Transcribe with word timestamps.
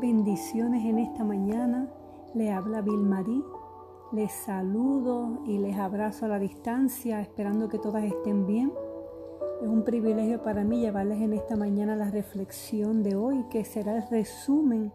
Bendiciones 0.00 0.84
en 0.84 1.00
esta 1.00 1.24
mañana. 1.24 1.88
Le 2.32 2.52
habla 2.52 2.82
Vilmarí. 2.82 3.42
Les 4.12 4.30
saludo 4.30 5.40
y 5.44 5.58
les 5.58 5.76
abrazo 5.76 6.26
a 6.26 6.28
la 6.28 6.38
distancia, 6.38 7.20
esperando 7.20 7.68
que 7.68 7.80
todas 7.80 8.04
estén 8.04 8.46
bien. 8.46 8.72
Es 9.60 9.66
un 9.66 9.82
privilegio 9.82 10.40
para 10.44 10.62
mí 10.62 10.78
llevarles 10.78 11.20
en 11.20 11.32
esta 11.32 11.56
mañana 11.56 11.96
la 11.96 12.12
reflexión 12.12 13.02
de 13.02 13.16
hoy, 13.16 13.44
que 13.50 13.64
será 13.64 13.96
el 13.96 14.08
resumen 14.08 14.92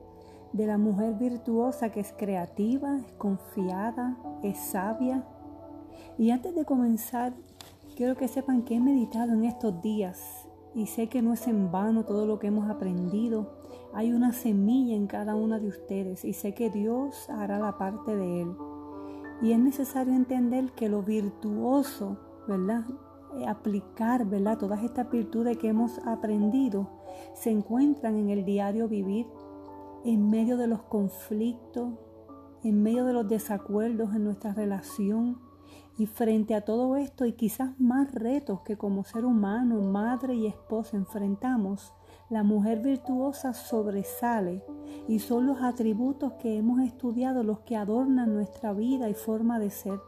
de 0.53 0.67
la 0.67 0.77
mujer 0.77 1.15
virtuosa 1.15 1.91
que 1.91 1.99
es 1.99 2.13
creativa, 2.13 2.97
es 3.05 3.11
confiada, 3.17 4.15
es 4.41 4.57
sabia. 4.57 5.25
Y 6.17 6.31
antes 6.31 6.55
de 6.55 6.63
comenzar, 6.63 7.33
quiero 7.97 8.15
que 8.15 8.29
sepan 8.29 8.61
que 8.61 8.75
he 8.75 8.79
meditado 8.79 9.33
en 9.33 9.43
estos 9.43 9.81
días 9.81 10.47
y 10.73 10.85
sé 10.85 11.09
que 11.09 11.21
no 11.21 11.33
es 11.33 11.45
en 11.47 11.73
vano 11.73 12.05
todo 12.05 12.25
lo 12.25 12.39
que 12.39 12.47
hemos 12.47 12.69
aprendido 12.69 13.62
hay 13.93 14.11
una 14.11 14.33
semilla 14.33 14.95
en 14.95 15.07
cada 15.07 15.35
una 15.35 15.59
de 15.59 15.67
ustedes 15.67 16.25
y 16.25 16.33
sé 16.33 16.53
que 16.53 16.69
Dios 16.69 17.29
hará 17.29 17.59
la 17.59 17.77
parte 17.77 18.15
de 18.15 18.41
él. 18.41 18.55
Y 19.41 19.51
es 19.51 19.59
necesario 19.59 20.13
entender 20.13 20.71
que 20.71 20.89
lo 20.89 21.03
virtuoso, 21.03 22.17
¿verdad? 22.47 22.85
Eh, 23.37 23.45
aplicar, 23.47 24.25
¿verdad? 24.25 24.57
Todas 24.57 24.83
estas 24.83 25.09
virtudes 25.11 25.57
que 25.57 25.67
hemos 25.67 25.99
aprendido 26.05 26.89
se 27.33 27.51
encuentran 27.51 28.17
en 28.17 28.29
el 28.29 28.45
diario 28.45 28.87
vivir, 28.87 29.27
en 30.05 30.29
medio 30.29 30.57
de 30.57 30.67
los 30.67 30.83
conflictos, 30.83 31.93
en 32.63 32.81
medio 32.81 33.05
de 33.05 33.13
los 33.13 33.27
desacuerdos 33.27 34.15
en 34.15 34.23
nuestra 34.23 34.53
relación. 34.53 35.39
Y 35.97 36.07
frente 36.07 36.55
a 36.55 36.61
todo 36.61 36.95
esto 36.95 37.25
y 37.25 37.33
quizás 37.33 37.79
más 37.79 38.13
retos 38.13 38.61
que 38.61 38.77
como 38.77 39.03
ser 39.03 39.25
humano, 39.25 39.79
madre 39.81 40.33
y 40.33 40.47
esposa 40.47 40.97
enfrentamos, 40.97 41.93
la 42.29 42.43
mujer 42.43 42.79
virtuosa 42.79 43.53
sobresale 43.53 44.63
y 45.07 45.19
son 45.19 45.45
los 45.45 45.61
atributos 45.61 46.33
que 46.33 46.57
hemos 46.57 46.81
estudiado 46.81 47.43
los 47.43 47.59
que 47.59 47.75
adornan 47.75 48.33
nuestra 48.33 48.73
vida 48.73 49.09
y 49.09 49.13
forma 49.13 49.59
de 49.59 49.69
ser. 49.69 49.99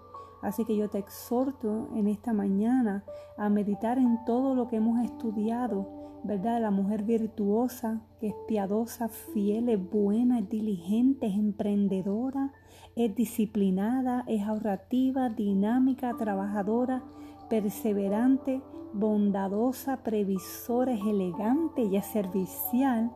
Así 0.41 0.63
que 0.65 0.75
yo 0.77 0.89
te 0.89 0.99
exhorto 0.99 1.89
en 1.95 2.07
esta 2.07 2.33
mañana 2.33 3.03
a 3.37 3.49
meditar 3.49 3.97
en 3.97 4.23
todo 4.25 4.53
lo 4.53 4.67
que 4.67 4.77
hemos 4.77 5.03
estudiado, 5.03 5.87
¿verdad? 6.23 6.61
La 6.61 6.71
mujer 6.71 7.03
virtuosa, 7.03 8.01
que 8.19 8.27
es 8.27 8.35
piadosa, 8.47 9.07
fiel, 9.07 9.69
es 9.69 9.89
buena, 9.89 10.39
es 10.39 10.49
diligente, 10.49 11.27
es 11.27 11.35
emprendedora, 11.35 12.53
es 12.95 13.15
disciplinada, 13.15 14.23
es 14.27 14.43
ahorrativa, 14.43 15.29
dinámica, 15.29 16.15
trabajadora, 16.17 17.03
perseverante, 17.49 18.61
bondadosa, 18.93 19.97
previsora, 20.03 20.93
es 20.93 21.01
elegante 21.01 21.83
y 21.83 21.97
es 21.97 22.05
servicial. 22.05 23.11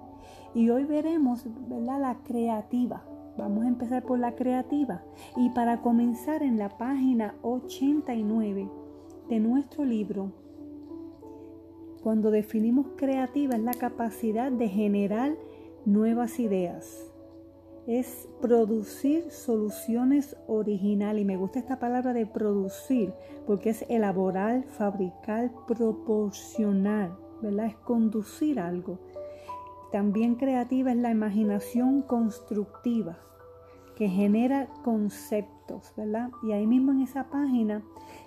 Y 0.53 0.69
hoy 0.69 0.83
veremos 0.83 1.45
¿verdad? 1.67 2.01
la 2.01 2.17
creativa. 2.23 3.03
Vamos 3.37 3.63
a 3.63 3.67
empezar 3.67 4.03
por 4.03 4.19
la 4.19 4.35
creativa. 4.35 5.03
Y 5.37 5.49
para 5.49 5.81
comenzar 5.81 6.43
en 6.43 6.57
la 6.57 6.69
página 6.77 7.35
89 7.41 8.69
de 9.29 9.39
nuestro 9.39 9.85
libro, 9.85 10.31
cuando 12.03 12.31
definimos 12.31 12.87
creativa 12.95 13.55
es 13.55 13.61
la 13.61 13.73
capacidad 13.73 14.51
de 14.51 14.67
generar 14.69 15.37
nuevas 15.85 16.39
ideas 16.39 17.08
es 17.89 18.29
producir 18.39 19.31
soluciones 19.31 20.37
originales. 20.47 21.23
Y 21.23 21.25
me 21.25 21.37
gusta 21.37 21.57
esta 21.57 21.79
palabra 21.79 22.13
de 22.13 22.27
producir, 22.27 23.13
porque 23.47 23.71
es 23.71 23.83
elaborar, 23.89 24.63
fabricar, 24.63 25.51
proporcionar, 25.67 27.17
¿verdad? 27.41 27.65
Es 27.65 27.75
conducir 27.77 28.59
algo. 28.59 28.99
También 29.91 30.35
creativa 30.35 30.91
es 30.91 30.97
la 30.97 31.09
imaginación 31.09 32.03
constructiva, 32.03 33.17
que 33.95 34.07
genera 34.07 34.67
conceptos, 34.83 35.91
¿verdad? 35.97 36.29
Y 36.43 36.51
ahí 36.51 36.67
mismo 36.67 36.91
en 36.91 37.01
esa 37.01 37.31
página 37.31 37.81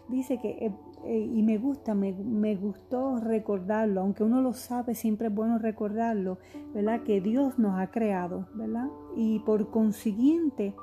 dice 0.08 0.40
que 0.40 0.72
eh, 1.04 1.18
y 1.18 1.42
me 1.42 1.58
gusta, 1.58 1.94
me, 1.94 2.12
me, 2.12 2.54
gustó 2.54 3.16
recordarlo, 3.18 4.02
aunque 4.02 4.22
uno 4.22 4.40
lo 4.40 4.52
sabe, 4.52 4.94
siempre 4.94 5.28
es 5.28 5.34
bueno 5.34 5.58
recordarlo, 5.58 6.38
¿verdad? 6.72 7.02
Que 7.02 7.20
Dios 7.20 7.58
nos 7.58 7.80
ha 7.80 7.90
creado, 7.90 8.46
¿verdad? 8.54 8.88
Y 9.16 9.40
por 9.40 9.70
consiguiente, 9.70 10.74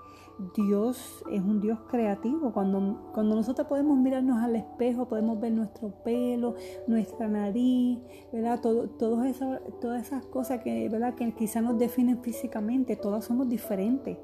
Dios 0.55 1.23
es 1.31 1.41
un 1.41 1.61
Dios 1.61 1.79
creativo. 1.89 2.53
Cuando, 2.53 3.11
cuando 3.13 3.35
nosotros 3.35 3.67
podemos 3.67 3.97
mirarnos 3.97 4.41
al 4.41 4.55
espejo, 4.55 5.07
podemos 5.07 5.39
ver 5.39 5.51
nuestro 5.51 5.89
pelo, 6.03 6.55
nuestra 6.87 7.27
nariz, 7.27 7.99
¿verdad? 8.31 8.59
Todo, 8.61 8.89
todas 8.89 9.27
esas 9.27 10.25
cosas 10.27 10.61
que, 10.61 10.87
¿verdad? 10.89 11.15
que 11.15 11.33
quizás 11.33 11.63
nos 11.63 11.77
definen 11.77 12.21
físicamente, 12.21 12.95
todas 12.95 13.25
somos 13.25 13.49
diferentes. 13.49 14.17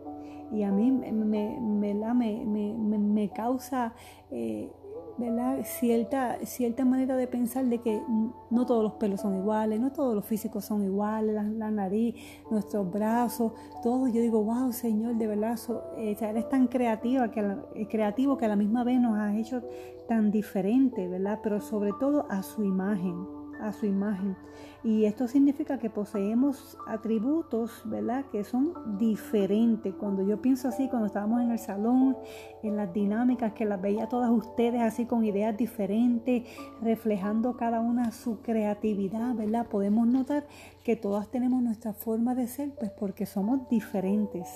Y 0.51 0.63
a 0.63 0.72
mí 0.72 0.91
me, 0.91 1.11
me, 1.11 1.94
me, 1.94 2.97
me 2.97 3.29
causa... 3.29 3.94
Eh, 4.31 4.69
¿verdad? 5.18 5.59
Cierta, 5.64 6.38
cierta 6.46 6.84
manera 6.84 7.16
de 7.16 7.28
pensar 7.28 7.66
de 7.66 7.80
que 7.80 8.02
no 8.50 8.66
todos 8.66 8.84
los 8.84 8.94
pelos 8.94 9.22
son 9.22 9.36
iguales, 9.36 9.80
no 9.80 9.92
todos 9.92 10.14
los 10.16 10.26
físicos 10.26 10.66
son 10.66 10.84
iguales, 10.84 11.36
la, 11.36 11.72
nariz, 11.72 12.16
nuestros 12.52 12.92
brazos, 12.92 13.53
todo. 13.81 14.08
Yo 14.08 14.22
digo, 14.22 14.44
wow, 14.44 14.72
Señor, 14.72 15.16
de 15.16 15.28
verdad, 15.28 15.58
eh, 15.98 16.18
eres 16.20 16.50
tan 16.50 16.68
creativa 16.68 17.31
que 17.31 17.40
eh, 17.76 17.88
creativo 17.88 18.38
que 18.38 18.46
a 18.46 18.50
la 18.50 18.56
misma 18.56 18.84
vez 18.84 19.00
nos 19.00 19.18
has 19.18 19.36
hecho 19.36 19.64
tan 20.08 20.31
diferente, 20.31 21.08
¿verdad? 21.08 21.40
Pero 21.42 21.62
sobre 21.62 21.92
todo 22.00 22.26
a 22.30 22.44
su 22.44 22.64
imagen 22.64 23.34
a 23.68 23.74
su 23.74 23.86
imagen. 23.86 24.36
Y 24.84 25.06
esto 25.06 25.28
significa 25.28 25.80
que 25.80 25.90
poseemos 25.90 26.78
atributos, 26.88 27.81
¿verdad? 27.86 28.26
Que 28.31 28.44
son 28.44 28.98
diferentes. 28.98 29.94
Cuando 29.96 30.22
yo 30.24 30.42
pienso 30.42 30.68
así, 30.68 30.88
cuando 30.90 31.08
estábamos 31.08 31.42
en 31.42 31.52
el 31.52 31.59
salón, 31.59 32.16
en 32.62 32.78
las 32.78 32.94
dinámicas, 32.94 33.53
que 33.53 33.66
las 33.66 33.81
veía 33.81 34.08
todas 34.08 34.30
ustedes 34.30 34.81
así 34.81 35.06
con 35.06 35.26
ideas 35.26 35.58
diferentes, 35.58 36.44
reflejando 36.81 37.58
cada 37.58 37.80
una 37.80 38.12
su 38.12 38.42
creatividad, 38.42 39.34
¿verdad? 39.36 39.66
Podemos 39.68 40.08
notar 40.08 40.46
que 40.84 40.96
todas 40.96 41.30
tenemos 41.30 41.64
nuestra 41.64 41.94
forma 41.94 42.36
de 42.36 42.47
ser, 42.47 42.70
pues 42.76 42.92
porque 42.92 43.26
somos 43.26 43.68
diferentes. 43.70 44.47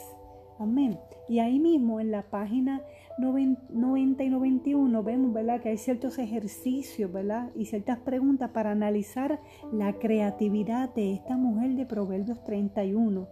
Amén. 0.60 1.00
Y 1.28 1.40
ahí 1.40 1.58
mismo 1.58 2.00
en 2.00 2.12
la 2.12 2.24
página 2.24 2.82
90 3.20 4.24
y 4.24 4.30
91 4.30 5.04
vemos, 5.04 5.34
¿verdad? 5.34 5.62
Que 5.62 5.70
hay 5.70 5.78
ciertos 5.78 6.18
ejercicios, 6.20 7.12
¿verdad? 7.12 7.52
Y 7.56 7.66
ciertas 7.66 8.00
preguntas 8.00 8.52
para 8.52 8.72
analizar 8.72 9.42
la 9.74 9.94
creatividad 9.94 10.94
de 10.94 11.14
esta 11.14 11.36
mujer 11.36 11.76
de 11.76 11.86
Proverbios 11.86 12.44
31. 12.44 13.28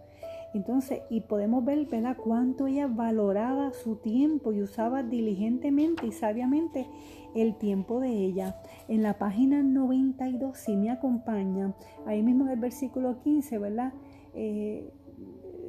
Entonces, 0.54 1.00
y 1.10 1.22
podemos 1.22 1.64
ver, 1.64 1.86
¿verdad? 1.86 2.16
Cuánto 2.16 2.66
ella 2.66 2.86
valoraba 2.86 3.72
su 3.72 3.96
tiempo 3.96 4.52
y 4.52 4.62
usaba 4.62 5.02
diligentemente 5.02 6.06
y 6.06 6.12
sabiamente 6.12 6.86
el 7.34 7.56
tiempo 7.56 8.00
de 8.00 8.10
ella. 8.10 8.56
En 8.88 9.02
la 9.02 9.18
página 9.18 9.62
92, 9.62 10.56
si 10.56 10.76
me 10.76 10.90
acompaña, 10.90 11.74
ahí 12.06 12.22
mismo 12.22 12.44
en 12.44 12.52
el 12.52 12.60
versículo 12.60 13.20
15, 13.20 13.58
¿verdad? 13.58 13.92
Eh, 14.34 14.90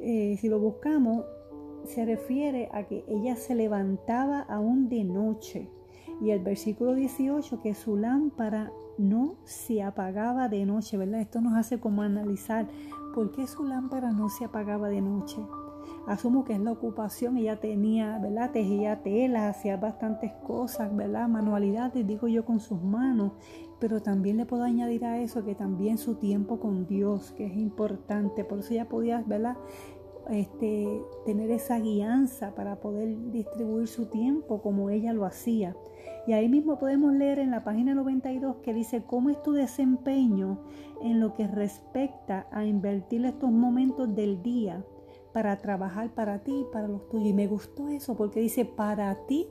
eh, 0.02 0.36
si 0.40 0.48
lo 0.48 0.58
buscamos, 0.58 1.24
se 1.84 2.04
refiere 2.04 2.68
a 2.72 2.84
que 2.84 3.04
ella 3.08 3.36
se 3.36 3.54
levantaba 3.54 4.40
aún 4.40 4.88
de 4.88 5.04
noche. 5.04 5.68
Y 6.20 6.30
el 6.30 6.40
versículo 6.40 6.94
18, 6.94 7.62
que 7.62 7.74
su 7.74 7.96
lámpara 7.96 8.72
no 8.98 9.36
se 9.44 9.82
apagaba 9.82 10.48
de 10.48 10.66
noche, 10.66 10.96
¿verdad? 10.98 11.20
Esto 11.20 11.40
nos 11.40 11.54
hace 11.56 11.80
como 11.80 12.02
analizar 12.02 12.68
por 13.14 13.32
qué 13.32 13.46
su 13.46 13.64
lámpara 13.64 14.12
no 14.12 14.28
se 14.28 14.44
apagaba 14.44 14.88
de 14.88 15.00
noche. 15.00 15.40
Asumo 16.06 16.44
que 16.44 16.54
es 16.54 16.60
la 16.60 16.72
ocupación, 16.72 17.36
ella 17.36 17.60
tenía, 17.60 18.18
¿verdad? 18.18 18.50
Tejía 18.50 19.02
telas, 19.02 19.56
hacía 19.56 19.76
bastantes 19.76 20.32
cosas, 20.44 20.94
¿verdad? 20.94 21.28
Manualidades, 21.28 22.06
digo 22.06 22.26
yo, 22.26 22.44
con 22.44 22.60
sus 22.60 22.82
manos. 22.82 23.32
Pero 23.78 24.02
también 24.02 24.36
le 24.36 24.46
puedo 24.46 24.64
añadir 24.64 25.04
a 25.04 25.18
eso 25.18 25.44
que 25.44 25.54
también 25.54 25.98
su 25.98 26.16
tiempo 26.16 26.58
con 26.58 26.86
Dios, 26.86 27.32
que 27.32 27.46
es 27.46 27.56
importante. 27.56 28.44
Por 28.44 28.58
eso 28.58 28.72
ella 28.72 28.88
podía, 28.88 29.22
¿verdad? 29.26 29.56
Este, 30.28 31.02
tener 31.24 31.50
esa 31.50 31.78
guianza 31.78 32.54
para 32.54 32.76
poder 32.76 33.30
distribuir 33.30 33.88
su 33.88 34.06
tiempo 34.06 34.60
como 34.62 34.90
ella 34.90 35.12
lo 35.12 35.24
hacía. 35.24 35.76
Y 36.26 36.32
ahí 36.32 36.48
mismo 36.48 36.78
podemos 36.78 37.12
leer 37.14 37.38
en 37.38 37.50
la 37.50 37.64
página 37.64 37.94
92 37.94 38.56
que 38.62 38.74
dice, 38.74 39.02
¿cómo 39.04 39.30
es 39.30 39.42
tu 39.42 39.52
desempeño 39.52 40.60
en 41.02 41.20
lo 41.20 41.34
que 41.34 41.46
respecta 41.46 42.46
a 42.50 42.64
invertir 42.64 43.24
estos 43.24 43.50
momentos 43.50 44.14
del 44.14 44.42
día 44.42 44.84
para 45.32 45.56
trabajar 45.58 46.10
para 46.10 46.40
ti 46.40 46.60
y 46.60 46.72
para 46.72 46.88
los 46.88 47.08
tuyos? 47.08 47.28
Y 47.28 47.32
me 47.32 47.46
gustó 47.46 47.88
eso 47.88 48.16
porque 48.16 48.40
dice, 48.40 48.64
para 48.64 49.26
ti 49.26 49.48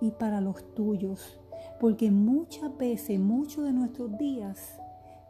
y 0.00 0.10
para 0.12 0.40
los 0.40 0.74
tuyos. 0.74 1.40
Porque 1.78 2.10
muchas 2.10 2.76
veces, 2.76 3.20
muchos 3.20 3.64
de 3.64 3.72
nuestros 3.72 4.16
días, 4.16 4.79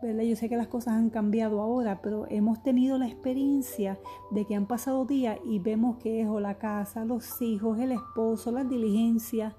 yo 0.02 0.36
sé 0.36 0.48
que 0.48 0.56
las 0.56 0.68
cosas 0.68 0.94
han 0.94 1.10
cambiado 1.10 1.60
ahora, 1.60 2.00
pero 2.02 2.26
hemos 2.30 2.62
tenido 2.62 2.98
la 2.98 3.06
experiencia 3.06 3.98
de 4.30 4.44
que 4.46 4.54
han 4.54 4.66
pasado 4.66 5.04
días 5.04 5.38
y 5.44 5.58
vemos 5.58 5.98
que 5.98 6.22
es 6.22 6.28
o 6.28 6.40
la 6.40 6.58
casa, 6.58 7.04
los 7.04 7.40
hijos, 7.42 7.78
el 7.78 7.92
esposo, 7.92 8.50
las 8.50 8.68
diligencias, 8.68 9.54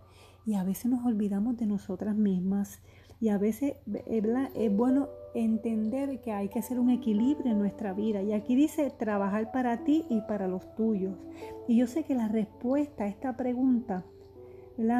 y 0.45 0.55
a 0.55 0.63
veces 0.63 0.85
nos 0.85 1.05
olvidamos 1.05 1.57
de 1.57 1.67
nosotras 1.67 2.15
mismas. 2.15 2.81
Y 3.19 3.29
a 3.29 3.37
veces 3.37 3.75
es 3.85 4.75
bueno 4.75 5.09
entender 5.35 6.21
que 6.21 6.31
hay 6.31 6.49
que 6.49 6.57
hacer 6.57 6.79
un 6.79 6.89
equilibrio 6.89 7.51
en 7.51 7.59
nuestra 7.59 7.93
vida. 7.93 8.23
Y 8.23 8.33
aquí 8.33 8.55
dice 8.55 8.89
trabajar 8.89 9.51
para 9.51 9.83
ti 9.83 10.05
y 10.09 10.21
para 10.21 10.47
los 10.47 10.73
tuyos. 10.73 11.13
Y 11.67 11.77
yo 11.77 11.85
sé 11.85 12.03
que 12.03 12.15
la 12.15 12.27
respuesta 12.27 13.03
a 13.03 13.07
esta 13.07 13.37
pregunta 13.37 14.03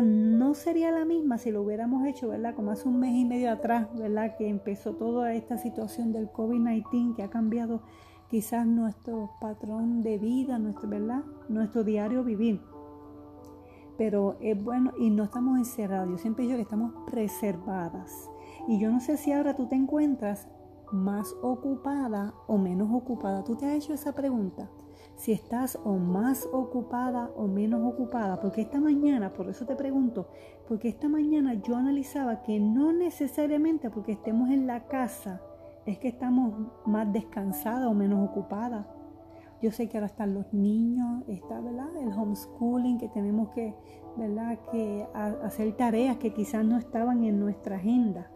no 0.01 0.53
sería 0.53 0.91
la 0.91 1.05
misma 1.05 1.37
si 1.37 1.51
lo 1.51 1.61
hubiéramos 1.61 2.05
hecho, 2.05 2.29
¿verdad? 2.29 2.55
Como 2.55 2.71
hace 2.71 2.87
un 2.87 2.99
mes 2.99 3.13
y 3.15 3.25
medio 3.25 3.51
atrás, 3.51 3.87
¿verdad? 3.97 4.35
Que 4.37 4.47
empezó 4.47 4.93
toda 4.93 5.33
esta 5.33 5.57
situación 5.57 6.11
del 6.11 6.31
COVID-19 6.31 7.15
que 7.15 7.23
ha 7.23 7.29
cambiado 7.29 7.81
quizás 8.29 8.65
nuestro 8.65 9.31
patrón 9.39 10.01
de 10.01 10.17
vida, 10.17 10.57
nuestro, 10.59 10.89
¿verdad? 10.89 11.23
Nuestro 11.49 11.83
diario 11.83 12.23
vivir. 12.23 12.61
Pero 13.97 14.37
es 14.39 14.61
bueno 14.63 14.93
y 14.97 15.09
no 15.09 15.23
estamos 15.23 15.57
encerrados. 15.57 16.09
Yo 16.09 16.17
siempre 16.17 16.45
digo 16.45 16.55
que 16.55 16.63
estamos 16.63 16.93
preservadas. 17.09 18.29
Y 18.67 18.79
yo 18.79 18.91
no 18.91 18.99
sé 18.99 19.17
si 19.17 19.31
ahora 19.31 19.55
tú 19.55 19.67
te 19.67 19.75
encuentras 19.75 20.47
más 20.91 21.33
ocupada 21.41 22.33
o 22.47 22.57
menos 22.57 22.89
ocupada. 22.91 23.43
¿Tú 23.43 23.55
te 23.55 23.65
has 23.65 23.73
hecho 23.73 23.93
esa 23.93 24.13
pregunta? 24.13 24.69
Si 25.21 25.33
estás 25.33 25.77
o 25.83 25.97
más 25.97 26.49
ocupada 26.51 27.29
o 27.35 27.45
menos 27.45 27.83
ocupada. 27.83 28.39
Porque 28.41 28.61
esta 28.61 28.79
mañana, 28.79 29.33
por 29.33 29.47
eso 29.47 29.67
te 29.67 29.75
pregunto, 29.75 30.27
porque 30.67 30.89
esta 30.89 31.07
mañana 31.07 31.53
yo 31.53 31.75
analizaba 31.75 32.41
que 32.41 32.59
no 32.59 32.91
necesariamente 32.91 33.91
porque 33.91 34.13
estemos 34.13 34.49
en 34.49 34.65
la 34.65 34.87
casa 34.87 35.39
es 35.85 35.99
que 35.99 36.07
estamos 36.07 36.55
más 36.87 37.13
descansadas 37.13 37.85
o 37.87 37.93
menos 37.93 38.27
ocupadas. 38.27 38.87
Yo 39.61 39.71
sé 39.71 39.87
que 39.87 39.97
ahora 39.97 40.07
están 40.07 40.33
los 40.33 40.51
niños, 40.53 41.23
está 41.27 41.59
¿verdad? 41.59 41.95
el 42.01 42.11
homeschooling, 42.11 42.97
que 42.97 43.09
tenemos 43.09 43.49
que, 43.49 43.75
¿verdad? 44.17 44.57
que 44.71 45.05
hacer 45.13 45.71
tareas 45.77 46.17
que 46.17 46.33
quizás 46.33 46.65
no 46.65 46.79
estaban 46.79 47.23
en 47.23 47.39
nuestra 47.39 47.75
agenda 47.75 48.31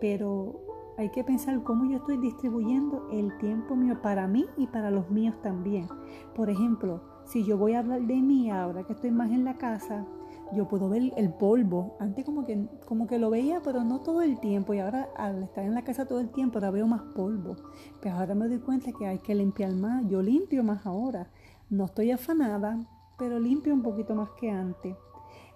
pero 0.00 0.69
hay 0.96 1.10
que 1.10 1.24
pensar 1.24 1.62
cómo 1.62 1.84
yo 1.84 1.98
estoy 1.98 2.18
distribuyendo 2.18 3.08
el 3.10 3.36
tiempo 3.38 3.76
mío 3.76 4.00
para 4.02 4.26
mí 4.26 4.46
y 4.56 4.66
para 4.66 4.90
los 4.90 5.10
míos 5.10 5.34
también. 5.42 5.88
Por 6.34 6.50
ejemplo, 6.50 7.00
si 7.24 7.44
yo 7.44 7.56
voy 7.56 7.74
a 7.74 7.78
hablar 7.80 8.02
de 8.02 8.20
mí 8.20 8.50
ahora 8.50 8.84
que 8.84 8.92
estoy 8.92 9.10
más 9.10 9.30
en 9.30 9.44
la 9.44 9.56
casa, 9.56 10.06
yo 10.52 10.68
puedo 10.68 10.88
ver 10.88 11.12
el 11.16 11.32
polvo. 11.32 11.96
Antes 12.00 12.24
como 12.24 12.44
que, 12.44 12.66
como 12.86 13.06
que 13.06 13.18
lo 13.18 13.30
veía, 13.30 13.60
pero 13.62 13.84
no 13.84 14.00
todo 14.00 14.22
el 14.22 14.40
tiempo. 14.40 14.74
Y 14.74 14.80
ahora 14.80 15.08
al 15.16 15.44
estar 15.44 15.64
en 15.64 15.74
la 15.74 15.84
casa 15.84 16.06
todo 16.06 16.20
el 16.20 16.30
tiempo, 16.30 16.58
ahora 16.58 16.70
veo 16.70 16.86
más 16.86 17.02
polvo. 17.14 17.56
Pero 18.00 18.16
ahora 18.16 18.34
me 18.34 18.48
doy 18.48 18.58
cuenta 18.58 18.90
que 18.92 19.06
hay 19.06 19.18
que 19.18 19.34
limpiar 19.34 19.74
más. 19.74 20.06
Yo 20.08 20.22
limpio 20.22 20.64
más 20.64 20.86
ahora. 20.86 21.30
No 21.68 21.84
estoy 21.84 22.10
afanada, 22.10 22.80
pero 23.16 23.38
limpio 23.38 23.72
un 23.72 23.82
poquito 23.82 24.14
más 24.14 24.30
que 24.32 24.50
antes 24.50 24.96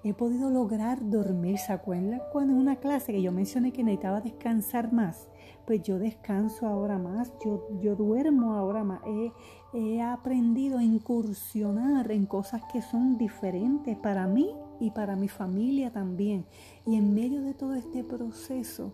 he 0.04 0.12
podido 0.12 0.50
lograr 0.50 1.10
dormir. 1.10 1.58
¿Se 1.58 1.72
acuerdan 1.72 2.20
cuando 2.30 2.52
en 2.52 2.60
una 2.60 2.76
clase 2.76 3.12
que 3.12 3.22
yo 3.22 3.32
mencioné 3.32 3.72
que 3.72 3.82
necesitaba 3.82 4.20
descansar 4.20 4.92
más? 4.92 5.28
Pues 5.66 5.82
yo 5.82 5.98
descanso 5.98 6.66
ahora 6.66 6.98
más, 6.98 7.32
yo, 7.44 7.66
yo 7.80 7.96
duermo 7.96 8.54
ahora 8.54 8.84
más. 8.84 9.00
He, 9.06 9.32
he 9.72 10.02
aprendido 10.02 10.78
a 10.78 10.84
incursionar 10.84 12.12
en 12.12 12.26
cosas 12.26 12.62
que 12.70 12.82
son 12.82 13.16
diferentes 13.16 13.96
para 13.96 14.26
mí 14.26 14.54
y 14.78 14.90
para 14.90 15.16
mi 15.16 15.28
familia 15.28 15.90
también. 15.90 16.44
Y 16.86 16.96
en 16.96 17.14
medio 17.14 17.40
de 17.42 17.54
todo 17.54 17.74
este 17.74 18.04
proceso, 18.04 18.92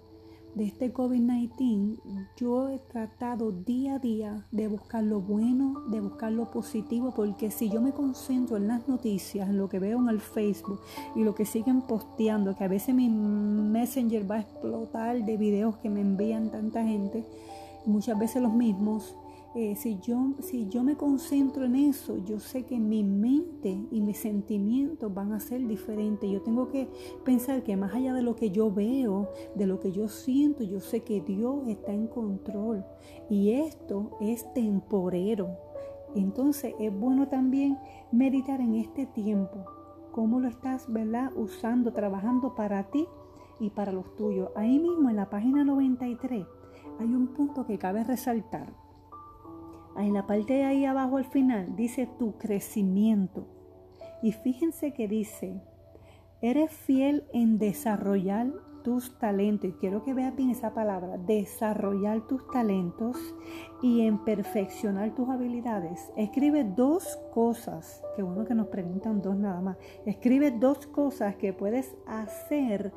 de 0.55 0.64
este 0.64 0.93
COVID-19, 0.93 1.99
yo 2.37 2.69
he 2.69 2.79
tratado 2.79 3.52
día 3.52 3.94
a 3.94 3.99
día 3.99 4.47
de 4.50 4.69
buscar 4.69 5.02
lo 5.05 5.20
bueno, 5.20 5.81
de 5.88 6.00
buscar 6.00 6.32
lo 6.32 6.50
positivo, 6.50 7.12
porque 7.14 7.50
si 7.50 7.70
yo 7.70 7.81
me 7.81 7.93
concentro 7.93 8.56
en 8.56 8.69
las 8.69 8.88
noticias, 8.88 9.49
en 9.49 9.58
lo 9.58 9.69
que 9.69 9.79
veo 9.79 9.99
en 9.99 10.08
el 10.08 10.20
Facebook 10.20 10.81
y 11.14 11.23
lo 11.23 11.35
que 11.35 11.44
siguen 11.44 11.82
posteando, 11.82 12.56
que 12.56 12.64
a 12.64 12.69
veces 12.69 12.94
mi 12.94 13.08
Messenger 13.08 14.29
va 14.31 14.37
a 14.37 14.41
explotar 14.41 15.25
de 15.25 15.37
videos 15.37 15.76
que 15.76 15.88
me 15.88 16.00
envían 16.00 16.50
tanta 16.50 16.85
gente, 16.85 17.25
muchas 17.87 18.19
veces 18.19 18.43
los 18.43 18.52
mismos, 18.52 19.14
eh, 19.52 19.75
si, 19.75 19.99
yo, 19.99 20.35
si 20.38 20.69
yo 20.69 20.85
me 20.85 20.97
concentro 20.97 21.64
en 21.64 21.75
eso, 21.75 22.19
yo 22.19 22.38
sé 22.38 22.64
que 22.67 22.79
mi 22.79 23.02
mente 23.02 23.85
y 23.91 24.00
mis 24.00 24.19
sentimientos 24.19 25.12
van 25.12 25.32
a 25.32 25.41
ser 25.41 25.67
diferentes. 25.67 26.31
Yo 26.31 26.41
tengo 26.41 26.69
que 26.69 26.88
pensar 27.25 27.64
que 27.64 27.76
más 27.76 27.93
allá 27.93 28.14
de 28.14 28.23
lo 28.23 28.37
que 28.37 28.52
yo 28.52 28.70
veo, 28.70 29.29
de 29.56 29.67
lo 29.67 29.81
que 29.81 29.91
yo 29.91 30.08
siento, 30.08 30.62
yo 30.62 30.79
sé 30.79 31.00
que 31.00 31.20
Dios 31.20 31.67
está 31.67 31.93
en 31.93 32.06
control. 32.06 32.85
Y 33.29 33.50
esto 33.50 34.17
es 34.20 34.52
temporero. 34.55 35.49
Entonces 36.14 36.75
es 36.79 36.97
bueno 36.97 37.26
también 37.26 37.76
meditar 38.12 38.61
en 38.61 38.76
este 38.76 39.06
tiempo. 39.06 39.64
Cómo 40.12 40.38
lo 40.38 40.47
estás, 40.47 40.87
¿verdad? 40.93 41.32
Usando, 41.37 41.93
trabajando 41.93 42.55
para 42.55 42.88
ti 42.91 43.05
y 43.58 43.70
para 43.70 43.91
los 43.91 44.14
tuyos. 44.14 44.50
Ahí 44.55 44.79
mismo 44.79 45.11
en 45.11 45.17
la 45.17 45.29
página 45.29 45.64
93 45.64 46.47
hay 47.00 47.14
un 47.14 47.29
punto 47.29 47.67
que 47.67 47.79
cabe 47.79 48.05
resaltar 48.05 48.89
en 50.05 50.14
la 50.14 50.26
parte 50.26 50.55
de 50.55 50.64
ahí 50.64 50.85
abajo 50.85 51.17
al 51.17 51.25
final 51.25 51.76
dice 51.76 52.08
tu 52.19 52.38
crecimiento. 52.38 53.47
Y 54.23 54.32
fíjense 54.32 54.93
que 54.93 55.08
dice, 55.08 55.61
eres 56.43 56.70
fiel 56.70 57.25
en 57.32 57.58
desarrollar 57.58 58.52
tus 58.82 59.19
talentos. 59.19 59.70
Y 59.70 59.73
quiero 59.75 60.02
que 60.02 60.14
veas 60.14 60.35
bien 60.35 60.50
esa 60.50 60.75
palabra, 60.75 61.19
desarrollar 61.19 62.26
tus 62.26 62.47
talentos 62.50 63.17
y 63.82 64.02
en 64.02 64.19
perfeccionar 64.25 65.14
tus 65.14 65.29
habilidades. 65.29 66.12
Escribe 66.17 66.64
dos 66.64 67.19
cosas, 67.32 68.02
que 68.17 68.23
bueno 68.23 68.44
que 68.44 68.55
nos 68.55 68.69
preguntan 68.69 69.23
dos 69.23 69.37
nada 69.37 69.61
más. 69.61 69.76
Escribe 70.06 70.50
dos 70.50 70.87
cosas 70.87 71.37
que 71.37 71.52
puedes 71.52 71.94
hacer 72.06 72.93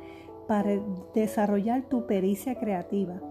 para 0.47 0.71
desarrollar 1.13 1.83
tu 1.83 2.05
pericia 2.05 2.55
creativa. 2.55 3.21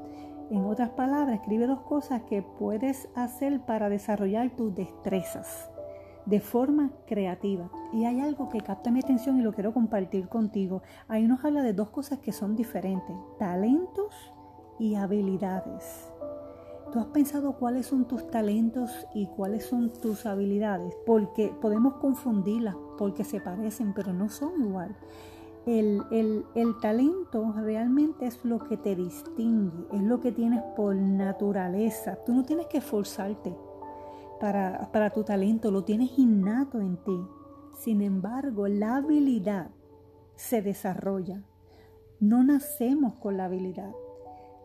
En 0.52 0.66
otras 0.66 0.90
palabras, 0.90 1.36
escribe 1.36 1.66
dos 1.66 1.80
cosas 1.80 2.24
que 2.24 2.42
puedes 2.42 3.08
hacer 3.14 3.62
para 3.62 3.88
desarrollar 3.88 4.50
tus 4.54 4.74
destrezas 4.74 5.70
de 6.26 6.40
forma 6.40 6.90
creativa. 7.06 7.70
Y 7.90 8.04
hay 8.04 8.20
algo 8.20 8.50
que 8.50 8.60
capta 8.60 8.90
mi 8.90 9.00
atención 9.00 9.38
y 9.38 9.42
lo 9.42 9.54
quiero 9.54 9.72
compartir 9.72 10.28
contigo. 10.28 10.82
Ahí 11.08 11.26
nos 11.26 11.42
habla 11.42 11.62
de 11.62 11.72
dos 11.72 11.88
cosas 11.88 12.18
que 12.18 12.32
son 12.32 12.54
diferentes, 12.54 13.16
talentos 13.38 14.14
y 14.78 14.94
habilidades. 14.94 16.12
¿Tú 16.92 16.98
has 16.98 17.06
pensado 17.06 17.56
cuáles 17.58 17.86
son 17.86 18.06
tus 18.06 18.30
talentos 18.30 18.90
y 19.14 19.28
cuáles 19.28 19.64
son 19.64 19.90
tus 19.90 20.26
habilidades? 20.26 20.94
Porque 21.06 21.50
podemos 21.62 21.94
confundirlas 21.94 22.76
porque 22.98 23.24
se 23.24 23.40
parecen, 23.40 23.94
pero 23.94 24.12
no 24.12 24.28
son 24.28 24.60
igual. 24.60 24.94
El, 25.64 26.44
talento 26.80 27.54
realmente 27.56 28.26
es 28.26 28.44
lo 28.44 28.58
que 28.58 28.76
te 28.76 28.96
distingue, 28.96 29.86
es 29.92 30.02
lo 30.02 30.20
que 30.20 30.32
tienes 30.32 30.60
por 30.74 30.96
naturaleza. 30.96 32.18
Tú 32.24 32.34
no 32.34 32.44
tienes 32.44 32.66
que 32.66 32.78
esforzarte 32.78 33.54
para, 34.40 34.90
para 34.92 35.10
tu 35.10 35.22
talento, 35.22 35.70
lo 35.70 35.84
tienes 35.84 36.18
innato 36.18 36.80
en 36.80 36.96
ti. 36.96 37.20
Sin 37.78 38.02
embargo, 38.02 38.66
la 38.66 38.96
habilidad 38.96 39.70
se 40.34 40.62
desarrolla. 40.62 41.42
No 42.18 42.42
nacemos 42.42 43.14
con 43.14 43.36
la 43.36 43.44
habilidad. 43.44 43.92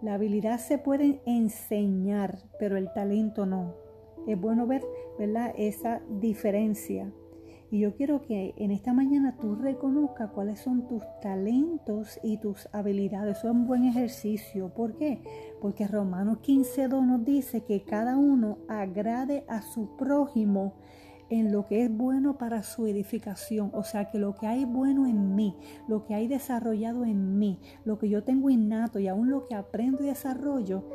La 0.01 0.15
habilidad 0.15 0.59
se 0.59 0.77
puede 0.77 1.21
enseñar, 1.25 2.39
pero 2.59 2.77
el 2.77 2.91
talento 2.93 3.45
no. 3.45 3.75
Es 4.27 4.39
bueno 4.39 4.67
ver 4.67 4.83
¿verdad? 5.17 5.53
esa 5.57 6.01
diferencia. 6.09 7.11
Y 7.69 7.79
yo 7.79 7.95
quiero 7.95 8.21
que 8.21 8.53
en 8.57 8.71
esta 8.71 8.93
mañana 8.93 9.35
tú 9.41 9.55
reconozcas 9.55 10.31
cuáles 10.31 10.59
son 10.59 10.87
tus 10.87 11.03
talentos 11.21 12.17
y 12.23 12.37
tus 12.37 12.69
habilidades. 12.71 13.39
Eso 13.39 13.47
es 13.47 13.53
un 13.53 13.67
buen 13.67 13.83
ejercicio. 13.83 14.69
¿Por 14.73 14.95
qué? 14.95 15.21
Porque 15.61 15.87
Romanos 15.87 16.39
15.2 16.41 17.05
nos 17.05 17.25
dice 17.25 17.61
que 17.61 17.83
cada 17.83 18.17
uno 18.17 18.59
agrade 18.69 19.43
a 19.49 19.61
su 19.61 19.97
prójimo 19.97 20.75
en 21.29 21.51
lo 21.51 21.65
que 21.65 21.83
es 21.83 21.95
bueno 21.95 22.37
para 22.37 22.63
su 22.63 22.87
edificación. 22.87 23.71
O 23.73 23.83
sea, 23.83 24.05
que 24.09 24.17
lo 24.17 24.35
que 24.35 24.47
hay 24.47 24.63
bueno 24.63 25.05
en 25.05 25.35
mí, 25.35 25.55
lo 25.89 26.05
que 26.05 26.13
hay 26.13 26.29
desarrollado 26.29 27.03
en 27.03 27.37
mí, 27.37 27.59
lo 27.83 27.97
que 27.97 28.07
yo 28.07 28.23
tengo 28.23 28.49
innato 28.49 28.99
y 28.99 29.09
aún 29.09 29.29
lo 29.29 29.45
que 29.45 29.55
aprendo 29.55 30.03
y 30.03 30.07
desarrollo, 30.07 30.85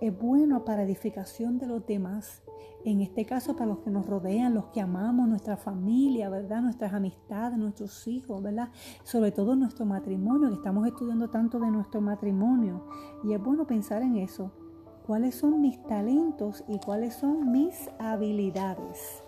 es 0.00 0.16
bueno 0.16 0.64
para 0.64 0.84
edificación 0.84 1.58
de 1.58 1.66
los 1.66 1.84
demás 1.86 2.42
en 2.84 3.00
este 3.02 3.26
caso 3.26 3.54
para 3.54 3.66
los 3.66 3.78
que 3.80 3.90
nos 3.90 4.06
rodean, 4.06 4.54
los 4.54 4.66
que 4.66 4.80
amamos, 4.80 5.28
nuestra 5.28 5.56
familia, 5.56 6.30
¿verdad? 6.30 6.62
Nuestras 6.62 6.94
amistades, 6.94 7.58
nuestros 7.58 8.06
hijos, 8.08 8.42
¿verdad? 8.42 8.70
Sobre 9.04 9.32
todo 9.32 9.54
nuestro 9.54 9.84
matrimonio, 9.84 10.48
que 10.48 10.54
estamos 10.54 10.86
estudiando 10.86 11.28
tanto 11.28 11.58
de 11.58 11.70
nuestro 11.70 12.00
matrimonio. 12.00 12.86
Y 13.22 13.34
es 13.34 13.42
bueno 13.42 13.66
pensar 13.66 14.02
en 14.02 14.16
eso. 14.16 14.52
¿Cuáles 15.06 15.34
son 15.34 15.60
mis 15.60 15.82
talentos 15.84 16.64
y 16.68 16.78
cuáles 16.78 17.14
son 17.14 17.52
mis 17.52 17.90
habilidades? 17.98 19.22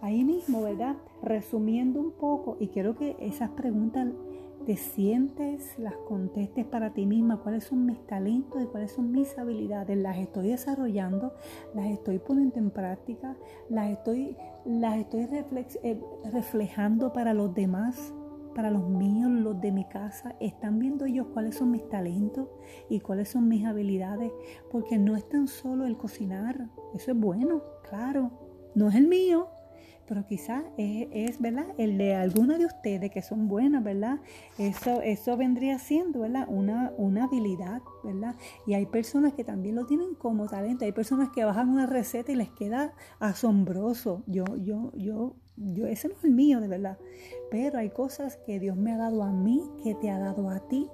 Ahí 0.00 0.24
mismo, 0.24 0.62
¿verdad? 0.62 0.96
Resumiendo 1.22 2.00
un 2.00 2.12
poco, 2.12 2.56
y 2.60 2.68
quiero 2.68 2.94
que 2.96 3.16
esas 3.20 3.50
preguntas 3.50 4.08
te 4.68 4.76
sientes, 4.76 5.78
las 5.78 5.96
contestes 6.06 6.66
para 6.66 6.92
ti 6.92 7.06
misma, 7.06 7.38
cuáles 7.38 7.64
son 7.64 7.86
mis 7.86 8.06
talentos 8.06 8.62
y 8.62 8.66
cuáles 8.66 8.92
son 8.92 9.10
mis 9.10 9.38
habilidades, 9.38 9.96
las 9.96 10.18
estoy 10.18 10.48
desarrollando, 10.48 11.32
las 11.74 11.86
estoy 11.86 12.18
poniendo 12.18 12.58
en 12.58 12.70
práctica, 12.70 13.34
las 13.70 13.88
estoy, 13.88 14.36
las 14.66 14.98
estoy 14.98 15.26
eh, 15.82 15.98
reflejando 16.30 17.14
para 17.14 17.32
los 17.32 17.54
demás, 17.54 18.12
para 18.54 18.70
los 18.70 18.86
míos, 18.90 19.30
los 19.30 19.58
de 19.58 19.72
mi 19.72 19.86
casa? 19.86 20.36
¿Están 20.38 20.78
viendo 20.78 21.06
ellos 21.06 21.28
cuáles 21.32 21.54
son 21.54 21.70
mis 21.70 21.88
talentos 21.88 22.46
y 22.90 23.00
cuáles 23.00 23.30
son 23.30 23.48
mis 23.48 23.64
habilidades? 23.64 24.30
Porque 24.70 24.98
no 24.98 25.16
es 25.16 25.26
tan 25.30 25.48
solo 25.48 25.86
el 25.86 25.96
cocinar, 25.96 26.68
eso 26.92 27.12
es 27.12 27.18
bueno, 27.18 27.62
claro, 27.88 28.32
no 28.74 28.90
es 28.90 28.96
el 28.96 29.08
mío, 29.08 29.48
pero 30.08 30.24
quizás 30.26 30.64
es, 30.78 31.38
¿verdad? 31.38 31.66
El 31.76 31.98
de 31.98 32.14
alguna 32.14 32.56
de 32.56 32.64
ustedes 32.64 33.10
que 33.10 33.20
son 33.20 33.46
buenas, 33.46 33.84
¿verdad? 33.84 34.20
Eso, 34.56 35.02
eso 35.02 35.36
vendría 35.36 35.78
siendo, 35.78 36.20
¿verdad? 36.20 36.46
Una, 36.48 36.92
una 36.96 37.24
habilidad, 37.24 37.82
¿verdad? 38.02 38.34
Y 38.66 38.72
hay 38.72 38.86
personas 38.86 39.34
que 39.34 39.44
también 39.44 39.74
lo 39.74 39.84
tienen 39.84 40.14
como 40.14 40.48
talento. 40.48 40.86
Hay 40.86 40.92
personas 40.92 41.28
que 41.28 41.44
bajan 41.44 41.68
una 41.68 41.86
receta 41.86 42.32
y 42.32 42.36
les 42.36 42.50
queda 42.50 42.94
asombroso. 43.18 44.22
Yo, 44.26 44.44
yo, 44.56 44.92
yo, 44.94 45.36
yo, 45.56 45.86
ese 45.86 46.08
no 46.08 46.14
es 46.14 46.24
el 46.24 46.32
mío, 46.32 46.60
de 46.60 46.68
verdad. 46.68 46.98
Pero 47.50 47.78
hay 47.78 47.90
cosas 47.90 48.38
que 48.46 48.58
Dios 48.58 48.76
me 48.76 48.92
ha 48.92 48.96
dado 48.96 49.22
a 49.22 49.30
mí, 49.30 49.62
que 49.84 49.94
te 49.94 50.10
ha 50.10 50.18
dado 50.18 50.48
a 50.48 50.66
ti, 50.68 50.88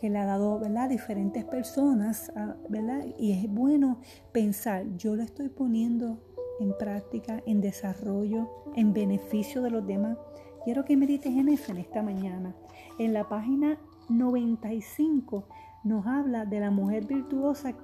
que 0.00 0.08
le 0.08 0.18
ha 0.18 0.24
dado, 0.24 0.58
¿verdad? 0.58 0.88
diferentes 0.88 1.44
personas, 1.44 2.32
ah, 2.34 2.56
¿verdad? 2.68 3.04
Y 3.18 3.32
es 3.32 3.50
bueno 3.50 4.00
pensar, 4.32 4.86
yo 4.96 5.16
lo 5.16 5.22
estoy 5.22 5.48
poniendo 5.48 6.18
en 6.60 6.76
práctica, 6.78 7.42
en 7.46 7.60
desarrollo, 7.60 8.48
en 8.76 8.92
beneficio 8.92 9.62
de 9.62 9.70
los 9.70 9.86
demás. 9.86 10.16
Quiero 10.64 10.84
que 10.84 10.96
medites 10.96 11.34
en 11.34 11.48
eso 11.48 11.72
en 11.72 11.78
esta 11.78 12.02
mañana. 12.02 12.54
En 12.98 13.14
la 13.14 13.28
página 13.28 13.78
95 14.10 15.44
nos 15.84 16.06
habla 16.06 16.44
de 16.44 16.60
la 16.60 16.70
mujer 16.70 17.06
virtuosa 17.06 17.74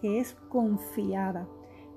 que 0.00 0.18
es 0.18 0.34
confiada. 0.48 1.46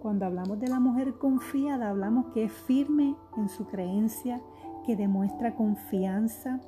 Cuando 0.02 0.26
hablamos 0.26 0.60
de 0.60 0.68
la 0.68 0.80
mujer 0.80 1.18
confiada, 1.18 1.90
hablamos 1.90 2.28
que 2.34 2.44
es 2.44 2.52
firme 2.52 3.16
en 3.38 3.50
su 3.50 3.66
creencia, 3.66 4.42
que 4.86 4.96
demuestra 4.96 5.56
confianza, 5.56 6.62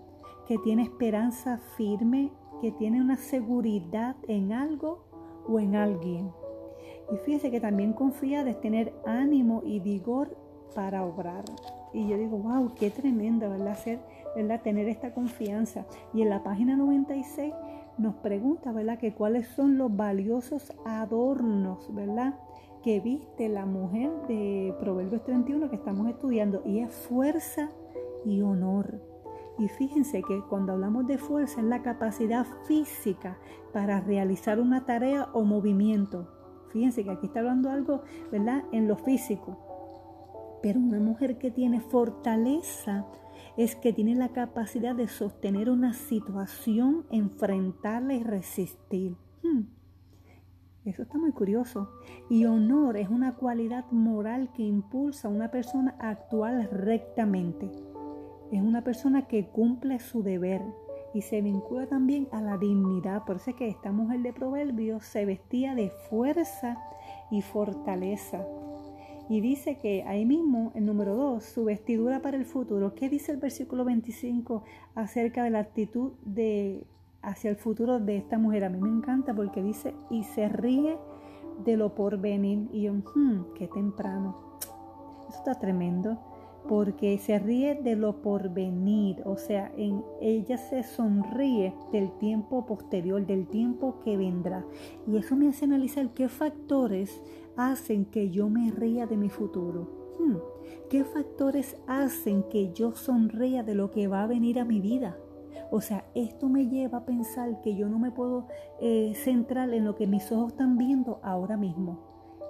que 0.48 0.58
tiene 0.58 0.84
esperanza 0.84 1.60
firme, 1.78 2.32
que 2.62 2.72
tiene 2.72 3.02
una 3.02 3.18
seguridad 3.18 4.16
en 4.28 4.52
algo 4.52 5.06
o 5.48 5.60
en 5.60 5.76
alguien. 5.76 6.32
Y 7.12 7.18
fíjese 7.18 7.52
que 7.52 7.60
también 7.60 7.94
confía 7.94 8.44
de 8.44 8.54
tener 8.54 8.94
ánimo 9.06 9.62
y 9.66 9.80
vigor 9.80 10.36
para 10.76 11.04
obrar. 11.04 11.44
Y 11.94 12.08
yo 12.08 12.18
digo, 12.18 12.38
wow, 12.38 12.74
qué 12.76 12.92
tremendo, 12.92 13.50
¿verdad? 13.50 13.78
Ser, 13.78 14.00
¿verdad? 14.36 14.62
Tener 14.62 14.88
esta 14.88 15.14
confianza. 15.14 15.86
Y 16.14 16.22
en 16.22 16.30
la 16.30 16.44
página 16.44 16.76
96 16.76 17.54
nos 17.98 18.16
pregunta, 18.16 18.72
¿verdad? 18.72 19.00
Que 19.00 19.14
cuáles 19.14 19.48
son 19.48 19.78
los 19.78 19.96
valiosos 19.96 20.74
adornos, 20.86 21.94
¿verdad? 21.94 22.36
Que 22.84 23.00
viste 23.00 23.50
la 23.50 23.66
mujer 23.66 24.12
de 24.28 24.74
Proverbios 24.80 25.24
31 25.24 25.70
que 25.70 25.76
estamos 25.76 26.08
estudiando. 26.08 26.62
Y 26.64 26.80
es 26.80 26.94
fuerza 26.94 27.70
y 28.24 28.42
honor. 28.42 29.02
Y 29.58 29.68
fíjense 29.68 30.22
que 30.22 30.42
cuando 30.48 30.74
hablamos 30.74 31.08
de 31.08 31.18
fuerza 31.18 31.60
es 31.60 31.66
la 31.66 31.82
capacidad 31.82 32.46
física 32.66 33.38
para 33.74 34.00
realizar 34.00 34.60
una 34.60 34.86
tarea 34.86 35.28
o 35.34 35.44
movimiento 35.44 36.39
Fíjense 36.72 37.04
que 37.04 37.12
aquí 37.12 37.28
está 37.28 37.40
hablando 37.40 37.70
algo, 37.70 38.04
¿verdad? 38.32 38.64
En 38.72 38.88
lo 38.88 38.96
físico. 38.96 39.58
Pero 40.62 40.80
una 40.80 41.00
mujer 41.00 41.38
que 41.38 41.52
tiene 41.52 41.80
fortaleza 41.80 43.06
es 43.58 43.76
que 43.76 43.94
tiene 43.94 44.16
la 44.16 44.30
capacidad 44.30 44.96
de 44.96 45.08
sostener 45.08 45.70
una 45.70 45.94
situación, 45.94 47.06
enfrentarla 47.12 48.14
y 48.14 48.24
resistir. 48.24 49.16
Hmm. 49.44 49.64
Eso 50.86 51.04
está 51.04 51.18
muy 51.18 51.32
curioso. 51.32 51.90
Y 52.30 52.46
honor 52.46 52.98
es 52.98 53.10
una 53.10 53.36
cualidad 53.36 53.86
moral 53.92 54.52
que 54.54 54.64
impulsa 54.64 55.28
a 55.28 55.32
una 55.32 55.52
persona 55.52 55.96
a 56.00 56.10
actuar 56.10 56.70
rectamente. 56.72 57.70
Es 58.52 58.62
una 58.62 58.84
persona 58.84 59.28
que 59.28 59.48
cumple 59.48 60.00
su 60.00 60.24
deber, 60.24 60.62
y 61.14 61.22
se 61.22 61.42
vincula 61.42 61.88
también 61.88 62.28
a 62.32 62.42
la 62.42 62.58
dignidad. 62.58 63.26
Por 63.26 63.38
eso 63.38 63.52
es 63.52 63.56
que 63.56 63.68
esta 63.68 63.92
mujer 63.92 64.22
de 64.22 64.34
Proverbios 64.34 65.04
se 65.06 65.26
vestía 65.26 65.76
de 65.76 65.90
fuerza 66.10 66.78
y 67.32 67.42
fortaleza. 67.42 68.46
Y 69.30 69.42
dice 69.42 69.78
que 69.78 70.04
ahí 70.08 70.26
mismo, 70.26 70.72
el 70.74 70.86
número 70.86 71.16
2, 71.16 71.44
su 71.44 71.66
vestidura 71.66 72.22
para 72.22 72.38
el 72.38 72.46
futuro. 72.46 72.96
¿Qué 72.96 73.10
dice 73.10 73.32
el 73.32 73.38
versículo 73.38 73.86
25 73.86 74.64
acerca 74.96 75.44
de 75.44 75.52
la 75.52 75.60
actitud 75.60 76.14
de 76.24 76.86
hacia 77.22 77.50
el 77.50 77.58
futuro 77.58 78.00
de 78.00 78.18
esta 78.18 78.40
mujer? 78.40 78.64
A 78.64 78.70
mí 78.70 78.80
me 78.80 78.90
encanta 78.90 79.34
porque 79.34 79.62
dice, 79.62 79.94
y 80.10 80.24
se 80.24 80.50
ríe 80.50 80.98
de 81.64 81.78
lo 81.78 81.94
por 81.94 82.18
venir. 82.18 82.70
Y 82.72 82.84
yo, 82.84 82.94
hmm, 82.94 83.54
qué 83.56 83.68
temprano. 83.68 84.36
Eso 85.28 85.38
está 85.38 85.60
tremendo 85.60 86.29
porque 86.68 87.18
se 87.18 87.40
ríe 87.40 87.76
de 87.76 87.96
lo 87.96 88.22
porvenir, 88.22 89.22
o 89.26 89.38
sea, 89.38 89.72
en 89.78 90.04
ella 90.22 90.58
se 90.58 90.84
sonríe 90.84 91.74
del 91.92 92.12
tiempo 92.18 92.66
posterior, 92.66 93.26
del 93.26 93.48
tiempo 93.48 94.00
que 94.04 94.18
vendrá. 94.18 94.66
Y 95.08 95.18
eso 95.18 95.36
me 95.36 95.48
hace 95.48 95.66
analizar 95.66 96.10
qué 96.14 96.30
factores 96.30 97.22
hacen 97.56 98.06
que 98.06 98.30
yo 98.30 98.50
me 98.50 98.72
ría 98.72 99.08
de 99.08 99.18
mi 99.18 99.30
futuro. 99.30 100.16
Hmm, 100.20 100.38
¿Qué 100.90 101.04
factores 101.04 101.78
hacen 101.88 102.44
que 102.44 102.72
yo 102.74 102.92
sonría 102.92 103.64
de 103.64 103.76
lo 103.76 103.90
que 103.92 104.08
va 104.08 104.24
a 104.24 104.28
venir 104.28 104.60
a 104.60 104.66
mi 104.66 104.80
vida? 104.80 105.18
O 105.72 105.82
sea, 105.82 106.06
esto 106.16 106.50
me 106.50 106.68
lleva 106.68 107.00
a 107.00 107.06
pensar 107.06 107.62
que 107.62 107.76
yo 107.76 107.90
no 107.90 108.00
me 108.00 108.12
puedo 108.12 108.48
eh, 108.80 109.14
centrar 109.16 109.72
en 109.74 109.86
lo 109.86 109.96
que 109.96 110.08
mis 110.08 110.32
ojos 110.32 110.54
están 110.54 110.78
viendo 110.78 111.20
ahora 111.24 111.58
mismo. 111.58 112.00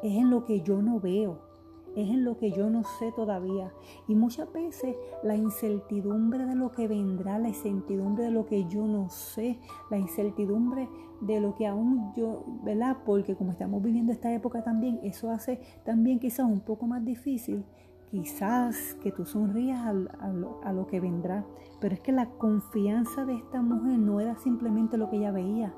Es 0.01 0.15
en 0.15 0.29
lo 0.29 0.45
que 0.45 0.61
yo 0.61 0.81
no 0.81 0.99
veo 0.99 1.48
es 1.95 2.09
en 2.09 2.23
lo 2.23 2.37
que 2.37 2.51
yo 2.51 2.69
no 2.69 2.83
sé 2.83 3.11
todavía. 3.11 3.71
Y 4.07 4.15
muchas 4.15 4.51
veces 4.51 4.95
la 5.23 5.35
incertidumbre 5.35 6.45
de 6.45 6.55
lo 6.55 6.71
que 6.71 6.87
vendrá, 6.87 7.39
la 7.39 7.49
incertidumbre 7.49 8.25
de 8.25 8.31
lo 8.31 8.45
que 8.45 8.65
yo 8.65 8.85
no 8.85 9.09
sé, 9.09 9.59
la 9.89 9.97
incertidumbre 9.97 10.89
de 11.21 11.39
lo 11.41 11.55
que 11.55 11.67
aún 11.67 12.13
yo, 12.15 12.43
¿verdad? 12.63 12.97
Porque 13.05 13.35
como 13.35 13.51
estamos 13.51 13.81
viviendo 13.83 14.11
esta 14.11 14.33
época 14.33 14.63
también, 14.63 14.99
eso 15.03 15.31
hace 15.31 15.59
también 15.83 16.19
quizás 16.19 16.45
un 16.45 16.61
poco 16.61 16.87
más 16.87 17.03
difícil, 17.03 17.65
quizás 18.09 18.95
que 19.01 19.11
tú 19.11 19.25
sonrías 19.25 19.85
a, 19.85 19.93
lo, 19.93 20.59
a 20.63 20.73
lo 20.73 20.87
que 20.87 20.99
vendrá. 20.99 21.45
Pero 21.79 21.93
es 21.93 22.01
que 22.01 22.11
la 22.11 22.29
confianza 22.29 23.25
de 23.25 23.35
esta 23.35 23.61
mujer 23.61 23.99
no 23.99 24.19
era 24.19 24.35
simplemente 24.37 24.97
lo 24.97 25.09
que 25.09 25.17
ella 25.17 25.31
veía. 25.31 25.73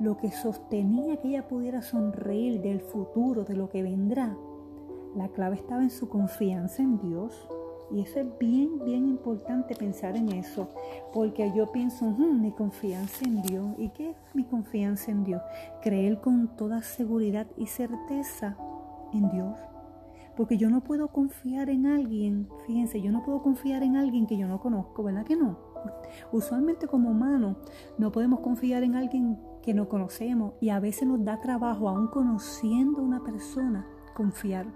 Lo 0.00 0.16
que 0.16 0.32
sostenía 0.32 1.18
que 1.18 1.28
ella 1.28 1.46
pudiera 1.46 1.82
sonreír 1.82 2.60
del 2.60 2.80
futuro, 2.80 3.44
de 3.44 3.54
lo 3.54 3.68
que 3.68 3.82
vendrá, 3.82 4.36
la 5.16 5.28
clave 5.28 5.56
estaba 5.56 5.82
en 5.82 5.90
su 5.90 6.08
confianza 6.08 6.82
en 6.82 6.98
Dios. 6.98 7.48
Y 7.90 8.00
eso 8.00 8.18
es 8.18 8.38
bien, 8.38 8.82
bien 8.84 9.06
importante 9.06 9.76
pensar 9.76 10.16
en 10.16 10.30
eso, 10.30 10.68
porque 11.12 11.52
yo 11.54 11.70
pienso, 11.70 12.06
mi 12.06 12.50
confianza 12.50 13.24
en 13.24 13.42
Dios. 13.42 13.66
¿Y 13.78 13.90
qué 13.90 14.10
es 14.10 14.16
mi 14.32 14.44
confianza 14.44 15.10
en 15.10 15.22
Dios? 15.22 15.42
Creer 15.82 16.20
con 16.20 16.56
toda 16.56 16.82
seguridad 16.82 17.46
y 17.56 17.66
certeza 17.66 18.56
en 19.12 19.30
Dios. 19.30 19.58
Porque 20.36 20.56
yo 20.56 20.70
no 20.70 20.80
puedo 20.80 21.08
confiar 21.08 21.70
en 21.70 21.86
alguien, 21.86 22.48
fíjense, 22.66 23.00
yo 23.00 23.12
no 23.12 23.22
puedo 23.22 23.42
confiar 23.42 23.82
en 23.84 23.96
alguien 23.96 24.26
que 24.26 24.36
yo 24.36 24.48
no 24.48 24.60
conozco, 24.60 25.04
¿verdad 25.04 25.24
que 25.24 25.36
no? 25.36 25.58
Usualmente 26.32 26.88
como 26.88 27.10
humanos 27.10 27.56
no 27.98 28.10
podemos 28.10 28.40
confiar 28.40 28.82
en 28.82 28.96
alguien 28.96 29.38
que 29.62 29.74
no 29.74 29.88
conocemos 29.88 30.54
y 30.60 30.70
a 30.70 30.80
veces 30.80 31.06
nos 31.06 31.22
da 31.24 31.40
trabajo, 31.40 31.88
aún 31.88 32.08
conociendo 32.08 33.00
a 33.00 33.04
una 33.04 33.22
persona, 33.22 33.86
confiar 34.14 34.66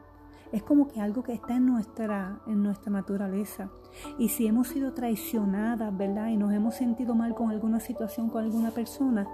es 0.53 0.63
como 0.63 0.89
que 0.89 1.01
algo 1.01 1.23
que 1.23 1.35
está 1.35 1.57
en 1.57 1.67
nuestra, 1.67 2.41
en 2.47 2.63
nuestra 2.63 2.91
naturaleza. 2.91 3.71
Y 4.19 4.29
si 4.29 4.47
hemos 4.47 4.69
sido 4.69 4.95
traicionadas, 4.95 5.97
¿verdad? 5.97 6.29
Y 6.29 6.37
nos 6.37 6.53
hemos 6.53 6.75
sentido 6.75 7.15
mal 7.15 7.35
con 7.35 7.51
alguna 7.51 7.81
situación, 7.81 8.31
con 8.31 8.45
alguna 8.45 8.71
persona, 8.71 9.29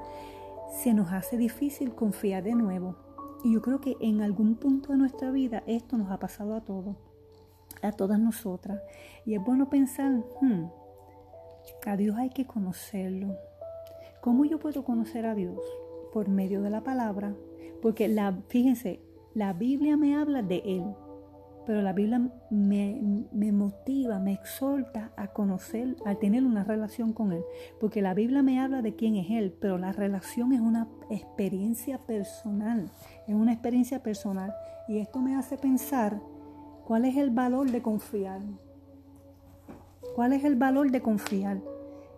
se 0.83 0.93
nos 0.93 1.13
hace 1.13 1.37
difícil 1.37 1.95
confiar 1.95 2.43
de 2.43 2.55
nuevo. 2.55 2.97
Y 3.45 3.53
yo 3.53 3.63
creo 3.63 3.81
que 3.81 3.97
en 4.01 4.23
algún 4.23 4.57
punto 4.57 4.93
de 4.93 4.99
nuestra 4.99 5.31
vida 5.31 5.63
esto 5.67 5.97
nos 5.97 6.11
ha 6.11 6.19
pasado 6.19 6.55
a 6.57 6.63
todos, 6.63 6.97
a 7.83 7.93
todas 7.93 8.19
nosotras. 8.19 8.81
Y 9.25 9.35
es 9.35 9.45
bueno 9.45 9.69
pensar, 9.69 10.25
hmm, 10.41 10.65
a 11.87 11.97
Dios 11.97 12.17
hay 12.17 12.31
que 12.31 12.47
conocerlo. 12.47 13.37
¿Cómo 14.21 14.47
yo 14.47 14.59
puedo 14.59 14.85
conocer 14.85 15.27
a 15.27 15.35
Dios? 15.35 15.61
Por 16.13 16.29
medio 16.29 16.63
de 16.63 16.71
la 16.71 16.83
palabra. 16.83 17.35
Porque 17.83 18.09
la, 18.09 18.33
fíjense, 18.49 19.01
la 19.35 19.53
Biblia 19.53 19.97
me 19.97 20.17
habla 20.17 20.43
de 20.43 20.63
Él 20.65 20.85
pero 21.67 21.83
la 21.83 21.93
Biblia 21.93 22.21
me, 22.51 23.53
motiva, 23.53 24.19
me 24.19 24.33
exhorta 24.33 25.13
a 25.17 25.29
conocer, 25.29 25.97
a 26.05 26.15
tener 26.15 26.45
una 26.45 26.65
relación 26.65 27.13
con 27.13 27.33
Él, 27.33 27.43
porque 27.81 28.03
la 28.03 28.15
Biblia 28.15 28.43
me 28.43 28.61
habla 28.61 28.83
de 28.83 28.95
quién 28.95 29.17
es 29.17 29.31
Él, 29.31 29.55
pero 29.61 29.79
la 29.79 29.93
relación 29.93 30.53
es 30.53 30.61
una 30.61 30.89
experiencia 31.11 31.99
personal, 31.99 32.91
es 33.27 33.35
una 33.35 33.53
experiencia 33.53 34.03
personal, 34.03 34.55
y 34.89 34.99
esto 34.99 35.21
me 35.21 35.37
hace 35.37 35.57
pensar 35.57 36.21
cuál 36.85 37.05
es 37.05 37.17
el 37.17 37.31
valor 37.31 37.71
de 37.71 37.83
confiar. 37.83 38.41
¿Cuál 40.15 40.33
es 40.33 40.45
el 40.45 40.55
valor 40.55 40.91
de 40.91 41.01
confiar? 41.01 41.61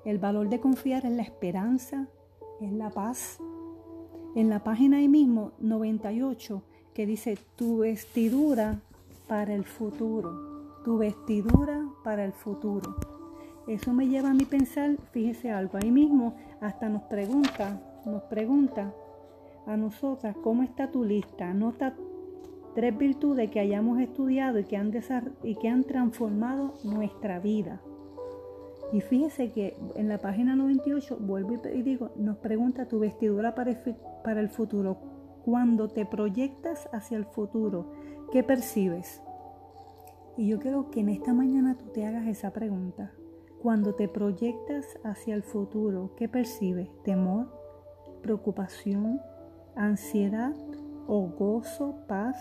El 0.05 0.19
valor 0.19 0.49
de 0.49 0.61
confiar 0.61 1.07
es 1.07 1.13
la 1.13 1.23
esperanza, 1.23 2.09
es 2.61 2.73
la 2.73 2.91
paz. 2.91 3.39
En 4.35 4.51
la 4.51 4.63
página 4.63 4.99
ahí 4.99 5.09
mismo, 5.09 5.53
98, 5.61 6.63
que 6.93 7.07
dice, 7.07 7.39
tu 7.57 7.79
vestidura 7.79 8.81
para 9.29 9.55
el 9.55 9.65
futuro, 9.65 10.83
tu 10.85 10.99
vestidura 10.99 11.89
para 12.05 12.25
el 12.25 12.33
futuro. 12.33 12.97
Eso 13.67 13.93
me 13.93 14.07
lleva 14.07 14.31
a 14.31 14.35
mi 14.35 14.45
pensar, 14.45 14.97
fíjese 15.13 15.51
algo, 15.51 15.79
ahí 15.83 15.91
mismo 15.91 16.37
hasta 16.61 16.89
nos 16.89 17.03
pregunta, 17.03 17.81
nos 18.05 18.23
pregunta 18.25 18.93
a 19.67 19.77
nosotras, 19.77 20.37
¿cómo 20.43 20.63
está 20.63 20.91
tu 20.91 21.05
lista? 21.05 21.51
Anota 21.51 21.97
tres 22.77 22.97
virtudes 22.97 23.51
que 23.51 23.59
hayamos 23.59 24.01
estudiado 24.01 24.59
y 24.59 24.65
que 24.65 24.77
han, 24.77 24.93
y 25.43 25.57
que 25.57 25.69
han 25.69 25.85
transformado 25.85 26.75
nuestra 26.85 27.41
vida. 27.41 27.81
Y 28.93 29.01
fíjese 29.01 29.51
que 29.51 29.77
en 29.97 30.09
la 30.09 30.19
página 30.19 30.55
98, 30.55 31.19
vuelvo 31.21 31.55
y 31.75 31.83
digo, 31.83 32.11
nos 32.17 32.37
pregunta 32.37 32.87
tu 32.87 33.01
vestidura 33.01 33.55
para 33.55 33.71
el, 33.71 33.97
para 34.23 34.41
el 34.41 34.49
futuro. 34.49 34.97
Cuando 35.45 35.89
te 35.89 36.07
proyectas 36.07 36.89
hacia 36.93 37.17
el 37.17 37.25
futuro, 37.25 37.91
¿qué 38.33 38.43
percibes? 38.43 39.23
Y 40.37 40.49
yo 40.49 40.59
quiero 40.59 40.91
que 40.91 41.01
en 41.01 41.09
esta 41.09 41.33
mañana 41.33 41.77
tú 41.79 41.87
te 41.93 42.05
hagas 42.05 42.27
esa 42.27 42.53
pregunta. 42.53 43.13
Cuando 43.63 43.95
te 43.95 44.09
proyectas 44.09 44.99
hacia 45.03 45.35
el 45.35 45.43
futuro, 45.43 46.15
¿qué 46.17 46.29
percibes? 46.29 46.89
¿Temor? 47.05 47.49
¿Preocupación? 48.23 49.21
¿Ansiedad? 49.75 50.55
¿O 51.07 51.29
gozo? 51.29 52.05
¿Paz? 52.07 52.37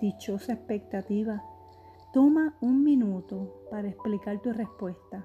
¿Dichosa 0.00 0.52
expectativa? 0.52 1.42
Toma 2.12 2.56
un 2.60 2.82
minuto 2.82 3.64
para 3.70 3.88
explicar 3.88 4.40
tu 4.40 4.52
respuesta. 4.52 5.24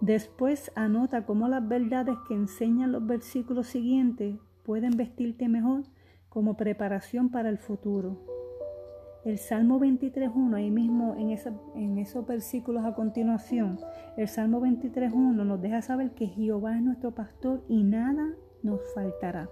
Después 0.00 0.70
anota 0.74 1.24
cómo 1.24 1.48
las 1.48 1.66
verdades 1.66 2.16
que 2.28 2.34
enseñan 2.34 2.92
los 2.92 3.06
versículos 3.06 3.66
siguientes 3.66 4.38
pueden 4.62 4.96
vestirte 4.96 5.48
mejor 5.48 5.84
como 6.28 6.56
preparación 6.56 7.30
para 7.30 7.48
el 7.48 7.58
futuro. 7.58 8.35
El 9.26 9.38
Salmo 9.38 9.80
23.1, 9.80 10.54
ahí 10.54 10.70
mismo 10.70 11.16
en, 11.18 11.98
esos 11.98 12.26
versículos 12.28 12.84
a 12.84 12.94
continuación, 12.94 13.76
el 14.16 14.28
Salmo 14.28 14.60
23.1 14.60 15.44
nos 15.44 15.60
deja 15.60 15.82
saber 15.82 16.12
que 16.12 16.28
Jehová 16.28 16.76
es 16.76 16.82
nuestro 16.82 17.12
pastor 17.12 17.64
y 17.68 17.82
nada 17.82 18.24
nos 18.62 18.80
faltará. 18.94 19.50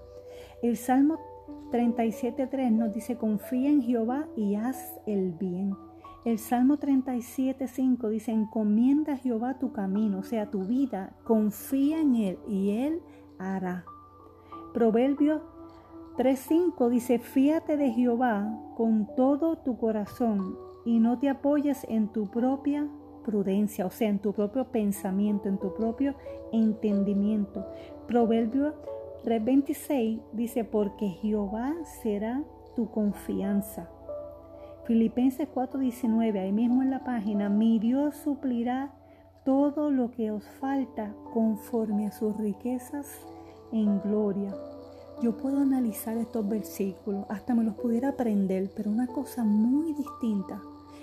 El 0.62 0.76
Salmo 0.76 1.18
37.3 1.72 2.70
nos 2.70 2.94
dice, 2.94 3.16
confía 3.16 3.68
en 3.68 3.82
Jehová 3.82 4.28
y 4.36 4.54
haz 4.54 4.94
el 5.06 5.32
bien. 5.32 5.74
El 6.24 6.38
Salmo 6.38 6.78
37.5 6.78 8.08
dice, 8.10 8.30
encomienda 8.30 9.14
a 9.14 9.16
Jehová 9.16 9.58
tu 9.58 9.72
camino, 9.72 10.20
o 10.20 10.22
sea, 10.22 10.52
tu 10.52 10.62
vida, 10.62 11.16
confía 11.24 12.00
en 12.00 12.14
Él 12.14 12.38
y 12.46 12.78
Él 12.78 13.02
hará. 13.40 13.84
Proverbios 14.72 15.42
3.5 16.16 16.88
dice, 16.90 17.18
fíate 17.18 17.76
de 17.76 17.90
Jehová 17.90 18.56
con 18.76 19.08
todo 19.16 19.58
tu 19.58 19.76
corazón 19.78 20.56
y 20.84 21.00
no 21.00 21.18
te 21.18 21.28
apoyes 21.28 21.84
en 21.88 22.08
tu 22.08 22.26
propia 22.26 22.88
prudencia, 23.24 23.86
o 23.86 23.90
sea, 23.90 24.08
en 24.10 24.20
tu 24.20 24.32
propio 24.32 24.70
pensamiento, 24.70 25.48
en 25.48 25.58
tu 25.58 25.74
propio 25.74 26.14
entendimiento. 26.52 27.66
Proverbios 28.06 28.74
3.26 29.24 30.20
dice, 30.32 30.64
porque 30.64 31.08
Jehová 31.08 31.74
será 32.02 32.44
tu 32.76 32.90
confianza. 32.90 33.88
Filipenses 34.84 35.48
4:19, 35.48 36.38
ahí 36.38 36.52
mismo 36.52 36.82
en 36.82 36.90
la 36.90 37.02
página, 37.04 37.48
mi 37.48 37.78
Dios 37.78 38.16
suplirá 38.16 38.92
todo 39.44 39.90
lo 39.90 40.10
que 40.10 40.30
os 40.30 40.46
falta 40.60 41.14
conforme 41.32 42.06
a 42.06 42.12
sus 42.12 42.36
riquezas 42.36 43.26
en 43.72 44.00
gloria. 44.00 44.54
Yo 45.22 45.36
puedo 45.36 45.58
analizar 45.58 46.16
estos 46.16 46.48
versículos, 46.48 47.24
hasta 47.28 47.54
me 47.54 47.64
los 47.64 47.74
pudiera 47.74 48.10
aprender, 48.10 48.70
pero 48.74 48.90
una 48.90 49.06
cosa 49.06 49.44
muy 49.44 49.92
distinta 49.94 50.60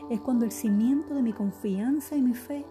es 0.10 0.20
cuando 0.22 0.46
el 0.46 0.52
cimiento 0.52 1.14
de 1.14 1.22
mi 1.22 1.34
confianza 1.34 2.16
y 2.16 2.22
mi 2.22 2.34
fe 2.34 2.66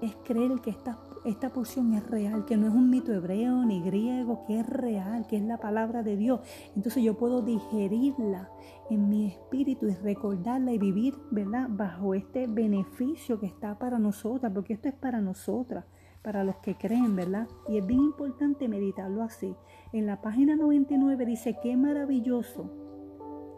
es 0.00 0.14
creer 0.24 0.60
que 0.60 0.70
esta 0.70 0.98
esta 1.26 1.52
porción 1.52 1.92
es 1.94 2.06
real, 2.06 2.44
que 2.44 2.56
no 2.56 2.68
es 2.68 2.72
un 2.72 2.88
mito 2.88 3.12
hebreo 3.12 3.64
ni 3.64 3.82
griego, 3.82 4.44
que 4.46 4.60
es 4.60 4.66
real, 4.66 5.26
que 5.26 5.36
es 5.36 5.42
la 5.42 5.58
palabra 5.58 6.04
de 6.04 6.16
Dios. 6.16 6.40
Entonces 6.76 7.02
yo 7.02 7.14
puedo 7.14 7.42
digerirla 7.42 8.48
en 8.90 9.08
mi 9.08 9.26
espíritu 9.26 9.88
y 9.88 9.94
recordarla 9.94 10.72
y 10.72 10.78
vivir, 10.78 11.16
¿verdad? 11.32 11.66
Bajo 11.68 12.14
este 12.14 12.46
beneficio 12.46 13.40
que 13.40 13.46
está 13.46 13.76
para 13.76 13.98
nosotras, 13.98 14.52
porque 14.54 14.74
esto 14.74 14.88
es 14.88 14.94
para 14.94 15.20
nosotras, 15.20 15.84
para 16.22 16.44
los 16.44 16.58
que 16.58 16.76
creen, 16.76 17.16
¿verdad? 17.16 17.48
Y 17.68 17.78
es 17.78 17.86
bien 17.86 18.02
importante 18.02 18.68
meditarlo 18.68 19.22
así. 19.24 19.52
En 19.92 20.04
la 20.06 20.20
página 20.20 20.56
99 20.56 21.24
dice, 21.24 21.56
qué 21.62 21.76
maravilloso, 21.76 22.70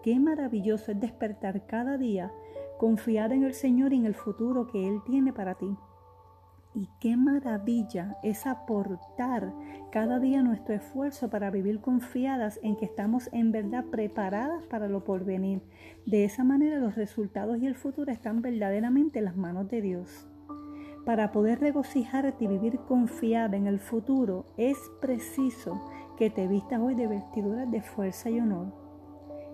qué 0.03 0.21
maravilloso 0.21 0.93
es 0.93 1.01
despertar 1.01 1.64
cada 1.67 1.97
día 1.97 2.31
confiada 2.79 3.35
en 3.35 3.45
el 3.45 3.55
Señor 3.55 3.95
y 3.95 3.97
en 3.97 4.05
el 4.05 4.14
futuro 4.14 4.67
que 4.67 4.87
Él 4.87 5.01
tiene 5.07 5.33
para 5.33 5.55
ti. 5.55 5.75
Y 6.75 6.87
qué 7.01 7.17
maravilla 7.17 8.19
es 8.23 8.47
aportar 8.47 9.55
cada 9.91 10.19
día 10.19 10.43
nuestro 10.43 10.75
esfuerzo 10.75 11.31
para 11.31 11.51
vivir 11.51 11.81
confiadas 11.81 12.61
en 12.62 12.77
que 12.77 12.85
estamos 12.85 13.31
en 13.33 13.51
verdad 13.51 13.87
preparadas 13.87 14.62
para 14.67 14.87
lo 14.87 15.05
porvenir. 15.05 15.62
De 16.05 16.25
esa 16.25 16.45
manera 16.45 16.79
los 16.79 16.95
resultados 16.95 17.59
y 17.59 17.67
el 17.67 17.75
futuro 17.75 18.12
están 18.12 18.43
verdaderamente 18.43 19.21
en 19.21 19.25
las 19.25 19.37
manos 19.37 19.71
de 19.71 19.81
Dios. 19.81 20.29
Para 21.07 21.33
poder 21.33 21.59
regocijarte 21.59 22.45
y 22.45 22.49
vivir 22.49 22.81
confiada 22.81 23.57
en 23.57 23.67
el 23.67 23.81
futuro, 23.81 24.45
es 24.59 24.77
preciso 25.01 25.81
que 26.19 26.29
te 26.29 26.47
vistas 26.49 26.81
hoy 26.81 26.95
de 26.95 27.07
vestiduras 27.07 27.71
de 27.71 27.81
fuerza 27.81 28.29
y 28.29 28.41
honor. 28.41 28.73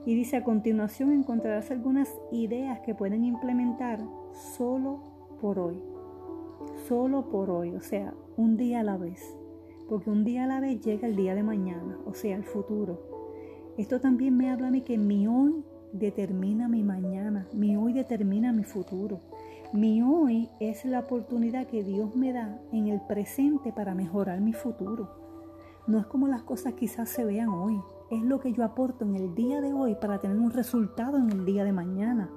Y 0.07 0.15
dice 0.15 0.37
a 0.37 0.45
continuación 0.45 1.13
encontrarás 1.13 1.71
algunas 1.71 2.09
ideas 2.33 2.81
que 2.81 2.95
pueden 2.95 3.25
implementar 3.25 4.01
solo 4.57 5.01
por 5.41 5.59
hoy 5.59 5.81
solo 6.89 7.31
por 7.31 7.51
hoy, 7.51 7.75
o 7.75 7.81
sea, 7.81 8.15
un 8.37 8.57
día 8.57 8.81
a 8.81 8.85
la 8.85 8.97
vez, 8.97 9.21
porque 9.89 10.11
un 10.11 10.25
día 10.25 10.45
a 10.45 10.47
la 10.47 10.61
vez 10.61 10.81
llega 10.81 11.09
el 11.09 11.17
día 11.17 11.35
de 11.35 11.43
mañana, 11.43 11.99
o 12.07 12.15
sea, 12.15 12.37
el 12.37 12.45
futuro. 12.45 13.01
Esto 13.77 14.01
también 14.01 14.37
me 14.37 14.51
habla 14.51 14.69
a 14.69 14.71
mí 14.71 14.83
que 14.83 14.99
mi 14.99 15.27
hoy 15.27 15.65
determina 15.93 16.69
mi 16.69 16.83
mañana, 16.83 17.47
mi 17.53 17.77
hoy 17.77 17.93
determina 17.93 18.53
mi 18.53 18.65
futuro. 18.65 19.21
Mi 19.73 20.03
hoy 20.03 20.49
es 20.61 20.85
la 20.85 21.01
oportunidad 21.01 21.67
que 21.67 21.83
Dios 21.83 22.15
me 22.15 22.33
da 22.33 22.61
en 22.73 22.87
el 22.87 23.01
presente 23.01 23.73
para 23.73 23.95
mejorar 23.95 24.41
mi 24.41 24.53
futuro. 24.53 25.34
No 25.87 25.99
es 25.99 26.07
como 26.07 26.29
las 26.29 26.43
cosas 26.43 26.75
quizás 26.75 27.11
se 27.11 27.25
vean 27.25 27.51
hoy, 27.51 27.81
es 28.11 28.23
lo 28.23 28.41
que 28.41 28.53
yo 28.53 28.65
aporto 28.65 29.05
en 29.05 29.17
el 29.17 29.35
día 29.35 29.61
de 29.61 29.73
hoy 29.73 29.95
para 29.95 30.19
tener 30.19 30.39
un 30.39 30.51
resultado 30.51 31.19
en 31.19 31.31
el 31.31 31.45
día 31.45 31.65
de 31.65 31.73
mañana. 31.73 32.31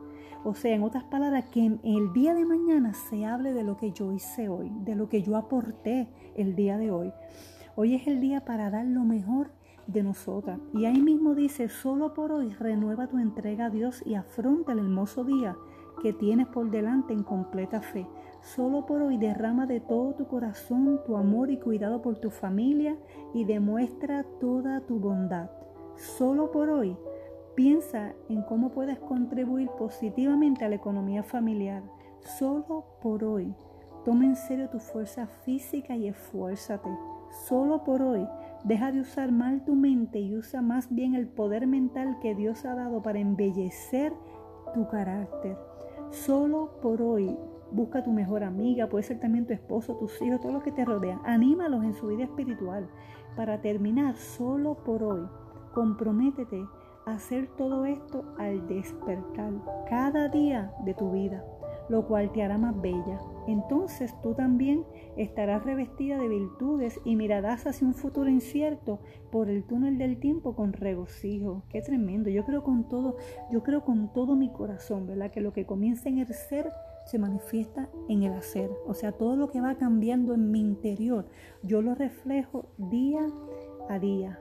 O 0.44 0.54
sea, 0.54 0.76
en 0.76 0.84
otras 0.84 1.04
palabras, 1.06 1.46
que 1.46 1.64
en 1.66 1.80
el 1.84 2.14
día 2.14 2.34
de 2.34 2.46
mañana 2.46 2.94
se 2.94 3.26
hable 3.26 3.54
de 3.54 3.64
lo 3.64 3.78
que 3.78 3.92
yo 3.92 4.12
hice 4.12 4.50
hoy, 4.50 4.72
de 4.84 4.96
lo 4.96 5.10
que 5.10 5.22
yo 5.22 5.36
aporté 5.36 6.10
el 6.36 6.56
día 6.56 6.78
de 6.78 6.92
hoy. 6.92 7.14
Hoy 7.76 7.96
es 7.96 8.08
el 8.08 8.20
día 8.20 8.44
para 8.44 8.70
dar 8.70 8.86
lo 8.86 9.04
mejor 9.04 9.52
de 9.88 10.04
nosotras. 10.04 10.60
Y 10.74 10.86
ahí 10.86 11.02
mismo 11.02 11.34
dice, 11.34 11.70
solo 11.70 12.14
por 12.14 12.32
hoy 12.32 12.54
renueva 12.54 13.08
tu 13.08 13.18
entrega 13.18 13.66
a 13.66 13.70
Dios 13.70 14.04
y 14.06 14.16
afronta 14.16 14.74
el 14.74 14.80
hermoso 14.80 15.24
día 15.24 15.56
que 16.02 16.14
tienes 16.14 16.48
por 16.48 16.70
delante 16.70 17.14
en 17.14 17.24
completa 17.24 17.82
fe. 17.82 18.08
Solo 18.42 18.86
por 18.86 19.02
hoy 19.02 19.18
derrama 19.18 19.66
de 19.66 19.80
todo 19.80 20.14
tu 20.14 20.28
corazón 20.28 21.02
tu 21.06 21.18
amor 21.18 21.50
y 21.52 21.58
cuidado 21.58 22.02
por 22.02 22.18
tu 22.18 22.30
familia 22.30 22.98
y 23.34 23.46
demuestra 23.46 24.24
toda 24.40 24.82
tu 24.82 25.00
bondad. 25.00 25.50
Solo 25.96 26.52
por 26.52 26.70
hoy 26.70 26.96
Piensa 27.58 28.14
en 28.30 28.44
cómo 28.44 28.70
puedes 28.70 29.00
contribuir 29.00 29.68
positivamente 29.80 30.64
a 30.64 30.70
la 30.70 30.76
economía 30.76 31.24
familiar. 31.24 31.82
Solo 32.38 32.86
por 33.02 33.24
hoy. 33.24 33.52
Toma 34.06 34.26
en 34.26 34.36
serio 34.36 34.70
tu 34.70 34.78
fuerza 34.78 35.26
física 35.26 35.96
y 35.96 36.08
esfuérzate. 36.08 36.88
Solo 37.48 37.84
por 37.84 38.04
hoy. 38.04 38.28
Deja 38.64 38.92
de 38.92 39.02
usar 39.02 39.32
mal 39.32 39.66
tu 39.66 39.74
mente 39.74 40.20
y 40.20 40.36
usa 40.36 40.62
más 40.62 40.94
bien 40.94 41.16
el 41.16 41.28
poder 41.28 41.66
mental 41.66 42.20
que 42.22 42.36
Dios 42.36 42.64
ha 42.64 42.76
dado 42.76 43.02
para 43.02 43.18
embellecer 43.18 44.14
tu 44.76 44.88
carácter. 44.90 45.58
Solo 46.12 46.80
por 46.80 47.02
hoy. 47.02 47.36
Busca 47.72 48.00
a 48.00 48.04
tu 48.04 48.12
mejor 48.12 48.44
amiga, 48.44 48.88
puede 48.88 49.04
ser 49.04 49.20
también 49.20 49.46
tu 49.46 49.54
esposo, 49.54 49.96
tus 49.96 50.22
hijos, 50.22 50.40
todos 50.40 50.54
los 50.54 50.64
que 50.64 50.72
te 50.72 50.86
rodean. 50.86 51.20
Anímalos 51.26 51.84
en 51.84 51.94
su 51.94 52.08
vida 52.08 52.24
espiritual. 52.24 52.88
Para 53.36 53.62
terminar, 53.62 54.16
solo 54.16 54.76
por 54.84 55.04
hoy, 55.04 55.28
comprométete 55.74 56.66
hacer 57.06 57.48
todo 57.56 57.86
esto 57.86 58.26
al 58.38 58.68
despertar 58.68 59.54
cada 59.90 60.28
día 60.28 60.74
de 60.84 60.94
tu 60.94 61.12
vida, 61.12 61.44
lo 61.88 62.06
cual 62.06 62.32
te 62.32 62.44
hará 62.44 62.58
más 62.58 62.80
bella. 62.82 63.20
Entonces 63.48 64.14
tú 64.22 64.34
también 64.34 64.84
estarás 65.16 65.64
revestida 65.64 66.18
de 66.18 66.28
virtudes 66.28 67.00
y 67.06 67.16
mirarás 67.16 67.66
hacia 67.66 67.88
un 67.88 67.94
futuro 67.94 68.30
incierto 68.30 69.00
por 69.32 69.50
el 69.50 69.64
túnel 69.64 69.98
del 69.98 70.20
tiempo 70.20 70.54
con 70.54 70.74
regocijo. 70.74 71.64
Qué 71.70 71.82
tremendo. 71.82 72.30
Yo 72.30 72.44
creo 72.44 72.62
con 72.64 72.90
todo, 72.90 73.16
yo 73.52 73.64
creo 73.64 73.86
con 73.86 74.12
todo 74.12 74.36
mi 74.36 74.52
corazón, 74.52 75.08
¿verdad? 75.08 75.32
Que 75.32 75.40
lo 75.40 75.54
que 75.54 75.66
comienza 75.66 76.10
en 76.10 76.18
el 76.18 76.28
ser 76.28 76.70
se 77.08 77.18
manifiesta 77.18 77.90
en 78.10 78.24
el 78.24 78.34
hacer. 78.34 78.70
O 78.86 78.94
sea, 78.94 79.14
todo 79.14 79.36
lo 79.36 79.50
que 79.50 79.62
va 79.62 79.76
cambiando 79.76 80.34
en 80.34 80.52
mi 80.52 80.60
interior, 80.60 81.26
yo 81.64 81.82
lo 81.82 81.96
reflejo 81.96 82.66
día 82.78 83.26
a 83.90 83.98
día, 83.98 84.40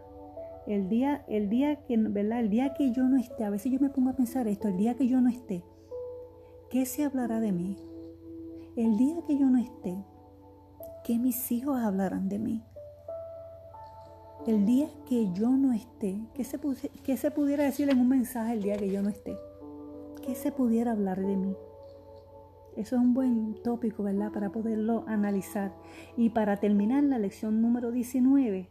el 0.66 0.88
día, 0.88 1.24
el 1.28 1.48
día 1.48 1.76
que, 1.84 1.96
¿verdad? 1.96 2.40
El 2.40 2.50
día 2.50 2.74
que 2.74 2.92
yo 2.92 3.04
no 3.04 3.18
esté, 3.18 3.44
a 3.44 3.50
veces 3.50 3.70
yo 3.70 3.78
me 3.78 3.88
pongo 3.88 4.10
a 4.10 4.16
pensar 4.16 4.48
esto, 4.48 4.66
el 4.66 4.76
día 4.76 4.94
que 4.94 5.06
yo 5.06 5.20
no 5.20 5.30
esté, 5.30 5.62
¿qué 6.68 6.84
se 6.86 7.04
hablará 7.04 7.38
de 7.40 7.52
mí? 7.52 7.76
El 8.74 8.96
día 8.96 9.22
que 9.26 9.38
yo 9.38 9.46
no 9.46 9.58
esté, 9.58 9.96
¿qué 11.04 11.18
mis 11.18 11.52
hijos 11.52 11.80
hablarán 11.80 12.28
de 12.28 12.40
mí? 12.40 12.64
El 14.46 14.66
día 14.66 14.88
que 15.08 15.32
yo 15.32 15.50
no 15.50 15.72
esté, 15.72 16.20
¿qué 16.34 16.42
se, 16.42 16.58
¿qué 17.04 17.16
se 17.16 17.30
pudiera 17.30 17.64
decir 17.64 17.88
en 17.90 18.00
un 18.00 18.08
mensaje 18.08 18.54
el 18.54 18.62
día 18.62 18.76
que 18.76 18.90
yo 18.90 19.02
no 19.02 19.08
esté? 19.08 19.36
¿Qué 20.22 20.34
se 20.34 20.50
pudiera 20.50 20.92
hablar 20.92 21.20
de 21.24 21.36
mí? 21.36 21.56
Eso 22.76 22.96
es 22.96 23.02
un 23.02 23.14
buen 23.14 23.56
tópico, 23.62 24.02
¿verdad? 24.02 24.30
Para 24.32 24.50
poderlo 24.50 25.04
analizar. 25.06 25.74
Y 26.16 26.30
para 26.30 26.58
terminar 26.58 27.02
la 27.04 27.18
lección 27.18 27.62
número 27.62 27.90
19, 27.90 28.68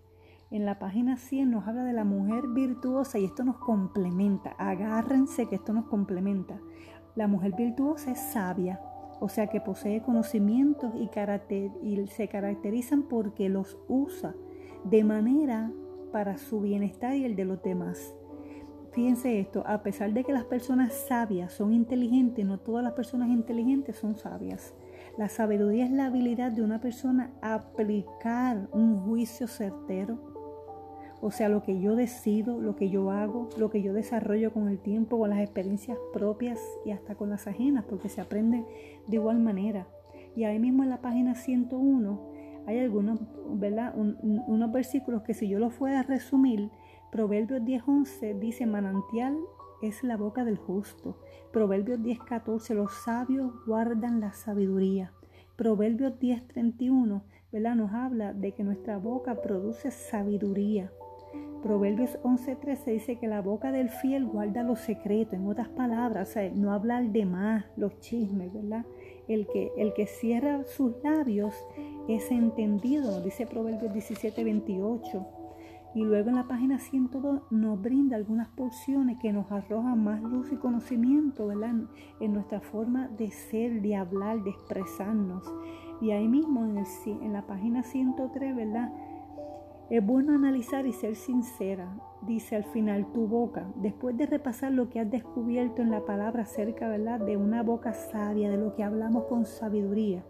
en 0.52 0.66
la 0.66 0.78
página 0.78 1.18
100 1.18 1.50
nos 1.50 1.68
habla 1.68 1.84
de 1.84 1.94
la 1.94 2.04
mujer 2.04 2.48
virtuosa 2.48 3.18
y 3.18 3.26
esto 3.26 3.44
nos 3.44 3.58
complementa. 3.58 4.56
Agárrense 4.60 5.48
que 5.48 5.56
esto 5.56 5.74
nos 5.74 5.86
complementa. 5.86 6.60
La 7.16 7.28
mujer 7.28 7.54
virtuosa 7.58 8.12
es 8.12 8.20
sabia, 8.20 8.80
o 9.20 9.28
sea 9.28 9.48
que 9.48 9.60
posee 9.60 10.02
conocimientos 10.02 10.94
y, 10.96 11.10
y 11.82 12.08
se 12.08 12.28
caracterizan 12.28 13.04
porque 13.04 13.50
los 13.50 13.78
usa 13.88 14.36
de 14.84 15.04
manera 15.04 15.72
para 16.12 16.38
su 16.38 16.62
bienestar 16.62 17.16
y 17.16 17.26
el 17.26 17.36
de 17.36 17.46
los 17.46 17.62
demás. 17.64 18.14
Fíjense 18.96 19.42
esto, 19.42 19.62
a 19.68 19.84
pesar 19.84 20.14
de 20.14 20.24
que 20.24 20.32
las 20.32 20.46
personas 20.46 20.94
sabias 20.94 21.52
son 21.52 21.74
inteligentes, 21.74 22.46
no 22.46 22.60
todas 22.60 22.82
las 22.82 22.94
personas 22.94 23.28
inteligentes 23.28 23.98
son 23.98 24.16
sabias. 24.16 24.74
La 25.18 25.28
sabiduría 25.28 25.84
es 25.84 25.92
la 25.92 26.06
habilidad 26.06 26.54
de 26.54 26.62
una 26.62 26.80
persona 26.80 27.34
aplicar 27.42 28.70
un 28.72 29.02
juicio 29.02 29.48
certero. 29.48 30.18
O 31.20 31.30
sea, 31.30 31.50
lo 31.50 31.62
que 31.62 31.82
yo 31.82 31.98
decido, 31.98 32.62
lo 32.62 32.78
que 32.78 32.90
yo 32.90 33.12
hago, 33.12 33.50
lo 33.58 33.70
que 33.70 33.82
yo 33.82 33.92
desarrollo 33.92 34.54
con 34.54 34.70
el 34.70 34.80
tiempo, 34.80 35.20
con 35.20 35.30
las 35.30 35.40
experiencias 35.40 35.98
propias 36.14 36.62
y 36.86 36.92
hasta 36.92 37.16
con 37.16 37.30
las 37.30 37.48
ajenas, 37.48 37.84
porque 37.84 38.08
se 38.08 38.22
aprende 38.22 38.64
de 39.08 39.16
igual 39.18 39.40
manera. 39.40 39.88
Y 40.38 40.46
ahí 40.46 40.58
mismo 40.58 40.84
en 40.84 40.90
la 40.90 41.02
página 41.02 41.36
101 41.36 42.32
hay 42.66 42.80
algunos, 42.80 43.20
¿verdad? 43.60 43.94
unos 43.98 44.72
versículos 44.72 45.24
que 45.24 45.34
si 45.34 45.50
yo 45.50 45.60
los 45.60 45.74
fuera 45.74 46.00
a 46.00 46.04
resumir, 46.04 46.72
Proverbios 47.16 47.62
10:11 47.64 48.38
dice, 48.40 48.66
manantial 48.66 49.38
es 49.82 50.04
la 50.04 50.18
boca 50.18 50.44
del 50.44 50.58
justo. 50.58 51.16
Proverbios 51.54 52.02
10:14, 52.02 52.74
los 52.74 52.92
sabios 53.06 53.54
guardan 53.66 54.20
la 54.20 54.34
sabiduría. 54.34 55.14
Proverbios 55.56 56.20
10:31, 56.20 57.24
¿verdad? 57.54 57.76
Nos 57.76 57.94
habla 57.94 58.34
de 58.34 58.52
que 58.52 58.66
nuestra 58.66 58.98
boca 58.98 59.42
produce 59.42 59.92
sabiduría. 59.92 60.92
Proverbios 61.64 62.20
11:13 62.22 62.92
dice 62.92 63.16
que 63.18 63.30
la 63.30 63.42
boca 63.42 63.72
del 63.72 63.88
fiel 63.88 64.26
guarda 64.26 64.64
los 64.64 64.80
secretos. 64.80 65.36
En 65.36 65.48
otras 65.48 65.70
palabras, 65.70 66.36
no 66.54 66.74
hablar 66.74 67.14
de 67.14 67.26
más, 67.26 67.64
los 67.78 67.98
chismes, 68.02 68.52
¿verdad? 68.52 68.86
El 69.30 69.48
que, 69.48 69.72
el 69.78 69.94
que 69.94 70.06
cierra 70.06 70.66
sus 70.66 71.02
labios 71.02 71.56
es 72.10 72.30
entendido, 72.30 73.22
dice 73.22 73.48
Proverbios 73.48 73.94
17:28. 73.94 75.45
Y 75.96 76.04
luego 76.04 76.30
en 76.30 76.36
la 76.36 76.48
página 76.48 76.78
102 76.78 77.42
nos 77.52 77.82
brinda 77.82 78.18
algunas 78.18 78.50
porciones 78.50 79.18
que 79.18 79.32
nos 79.32 79.50
arrojan 79.50 80.04
más 80.04 80.22
luz 80.22 80.52
y 80.52 80.58
conocimiento 80.58 81.48
¿verdad? 81.48 81.74
en 82.20 82.34
nuestra 82.34 82.60
forma 82.60 83.08
de 83.08 83.32
ser, 83.32 83.82
de 83.82 83.96
hablar, 83.96 84.44
de 84.44 84.50
expresarnos. 84.50 85.44
Y 86.02 86.12
ahí 86.12 86.28
mismo 86.28 86.66
en, 86.66 86.80
el, 86.80 86.86
en 87.06 87.32
la 87.32 87.48
página 87.48 87.82
103, 87.82 88.56
¿verdad? 88.56 88.92
Es 89.90 90.06
bueno 90.06 90.34
analizar 90.34 90.86
y 90.86 90.92
ser 90.92 91.16
sincera, 91.16 91.96
dice 92.24 92.58
al 92.58 92.66
final 92.66 93.06
tu 93.14 93.28
boca, 93.28 93.66
después 93.76 94.18
de 94.18 94.26
repasar 94.26 94.74
lo 94.74 94.90
que 94.90 95.00
has 95.00 95.10
descubierto 95.10 95.82
en 95.82 95.92
la 95.92 96.04
palabra 96.04 96.42
acerca 96.42 96.90
¿verdad? 96.90 97.20
de 97.20 97.38
una 97.38 97.64
boca 97.64 97.94
sabia, 97.94 98.50
de 98.50 98.58
lo 98.58 98.76
que 98.76 98.84
hablamos 98.84 99.26
con 99.26 99.46
sabiduría. 99.46 100.26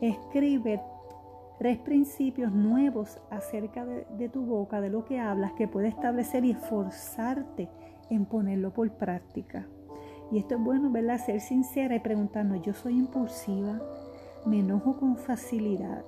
Escribe 0.00 0.80
tres 1.58 1.78
principios 1.78 2.52
nuevos 2.52 3.18
acerca 3.30 3.84
de, 3.84 4.28
tu 4.28 4.44
boca, 4.44 4.80
de 4.80 4.90
lo 4.90 5.04
que 5.04 5.20
hablas, 5.20 5.52
que 5.52 5.68
puedes 5.68 5.94
establecer 5.94 6.44
y 6.44 6.52
esforzarte 6.52 7.68
en 8.10 8.26
ponerlo 8.26 8.72
por 8.72 8.90
práctica. 8.92 9.66
Y 10.30 10.38
esto 10.38 10.56
es 10.56 10.60
bueno, 10.60 10.90
¿verdad? 10.90 11.18
Ser 11.18 11.40
sincera 11.40 11.94
y 11.94 12.00
preguntarnos, 12.00 12.62
yo 12.62 12.72
soy 12.72 12.98
impulsiva, 12.98 13.80
me 14.46 14.60
enojo 14.60 14.96
con 14.96 15.16
facilidad, 15.16 16.04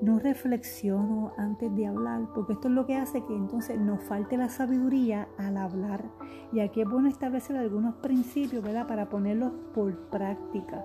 no 0.00 0.18
reflexiono 0.18 1.32
antes 1.36 1.74
de 1.74 1.86
hablar, 1.86 2.28
porque 2.34 2.54
esto 2.54 2.68
es 2.68 2.74
lo 2.74 2.86
que 2.86 2.96
hace 2.96 3.24
que 3.24 3.34
entonces 3.34 3.78
nos 3.78 4.02
falte 4.04 4.36
la 4.36 4.48
sabiduría 4.48 5.28
al 5.38 5.56
hablar. 5.56 6.04
Y 6.52 6.60
aquí 6.60 6.82
es 6.82 6.88
bueno 6.88 7.08
establecer 7.08 7.56
algunos 7.56 7.96
principios, 7.96 8.62
¿verdad? 8.62 8.86
Para 8.86 9.08
ponerlos 9.08 9.52
por 9.74 9.96
práctica. 10.10 10.84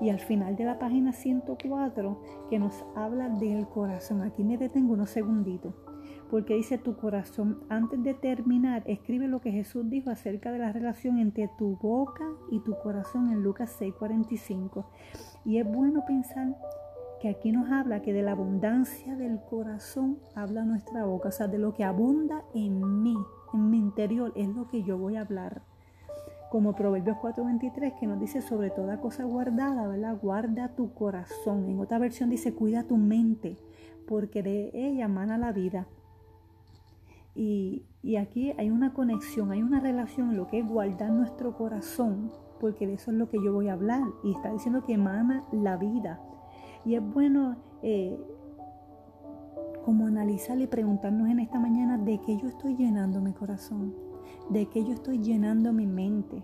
Y 0.00 0.10
al 0.10 0.20
final 0.20 0.56
de 0.56 0.64
la 0.64 0.78
página 0.78 1.12
104 1.12 2.20
que 2.50 2.58
nos 2.58 2.84
habla 2.94 3.28
del 3.28 3.66
corazón. 3.68 4.22
Aquí 4.22 4.44
me 4.44 4.58
detengo 4.58 4.94
unos 4.94 5.10
segunditos. 5.10 5.74
Porque 6.30 6.54
dice 6.54 6.78
tu 6.78 6.96
corazón, 6.96 7.60
antes 7.68 8.02
de 8.02 8.14
terminar, 8.14 8.82
escribe 8.86 9.28
lo 9.28 9.40
que 9.40 9.52
Jesús 9.52 9.88
dijo 9.88 10.10
acerca 10.10 10.52
de 10.52 10.58
la 10.58 10.72
relación 10.72 11.18
entre 11.18 11.48
tu 11.58 11.76
boca 11.76 12.24
y 12.50 12.60
tu 12.60 12.74
corazón 12.82 13.30
en 13.30 13.42
Lucas 13.42 13.76
6:45. 13.80 14.84
Y 15.44 15.58
es 15.58 15.66
bueno 15.66 16.04
pensar 16.06 16.56
que 17.20 17.28
aquí 17.28 17.52
nos 17.52 17.70
habla 17.70 18.02
que 18.02 18.12
de 18.12 18.22
la 18.22 18.32
abundancia 18.32 19.16
del 19.16 19.40
corazón 19.48 20.18
habla 20.34 20.64
nuestra 20.64 21.04
boca, 21.04 21.28
o 21.28 21.32
sea, 21.32 21.46
de 21.48 21.58
lo 21.58 21.72
que 21.72 21.84
abunda 21.84 22.42
en 22.54 23.02
mí, 23.02 23.16
en 23.52 23.70
mi 23.70 23.78
interior, 23.78 24.32
es 24.34 24.48
lo 24.48 24.68
que 24.68 24.82
yo 24.82 24.98
voy 24.98 25.16
a 25.16 25.22
hablar 25.22 25.62
como 26.54 26.76
Proverbios 26.76 27.16
4:23 27.16 27.98
que 27.98 28.06
nos 28.06 28.20
dice 28.20 28.40
sobre 28.40 28.70
toda 28.70 29.00
cosa 29.00 29.24
guardada, 29.24 29.88
¿verdad? 29.88 30.16
Guarda 30.22 30.68
tu 30.68 30.94
corazón. 30.94 31.68
En 31.68 31.80
otra 31.80 31.98
versión 31.98 32.30
dice 32.30 32.54
cuida 32.54 32.84
tu 32.84 32.96
mente, 32.96 33.56
porque 34.06 34.40
de 34.44 34.70
ella 34.72 35.08
mana 35.08 35.36
la 35.36 35.50
vida. 35.50 35.88
Y, 37.34 37.82
y 38.04 38.14
aquí 38.14 38.54
hay 38.56 38.70
una 38.70 38.94
conexión, 38.94 39.50
hay 39.50 39.64
una 39.64 39.80
relación 39.80 40.30
en 40.30 40.36
lo 40.36 40.46
que 40.46 40.60
es 40.60 40.64
guardar 40.68 41.10
nuestro 41.10 41.56
corazón, 41.56 42.30
porque 42.60 42.86
de 42.86 42.94
eso 42.94 43.10
es 43.10 43.16
lo 43.16 43.28
que 43.28 43.42
yo 43.42 43.52
voy 43.52 43.66
a 43.66 43.72
hablar. 43.72 44.04
Y 44.22 44.30
está 44.30 44.52
diciendo 44.52 44.84
que 44.84 44.92
emana 44.92 45.42
la 45.50 45.76
vida. 45.76 46.20
Y 46.84 46.94
es 46.94 47.02
bueno 47.02 47.56
eh, 47.82 48.16
como 49.84 50.06
analizar 50.06 50.60
y 50.60 50.68
preguntarnos 50.68 51.28
en 51.28 51.40
esta 51.40 51.58
mañana 51.58 51.98
de 51.98 52.20
qué 52.24 52.38
yo 52.38 52.46
estoy 52.46 52.76
llenando 52.76 53.20
mi 53.20 53.32
corazón 53.32 54.03
de 54.50 54.66
que 54.66 54.84
yo 54.84 54.92
estoy 54.92 55.18
llenando 55.18 55.72
mi 55.72 55.86
mente. 55.86 56.42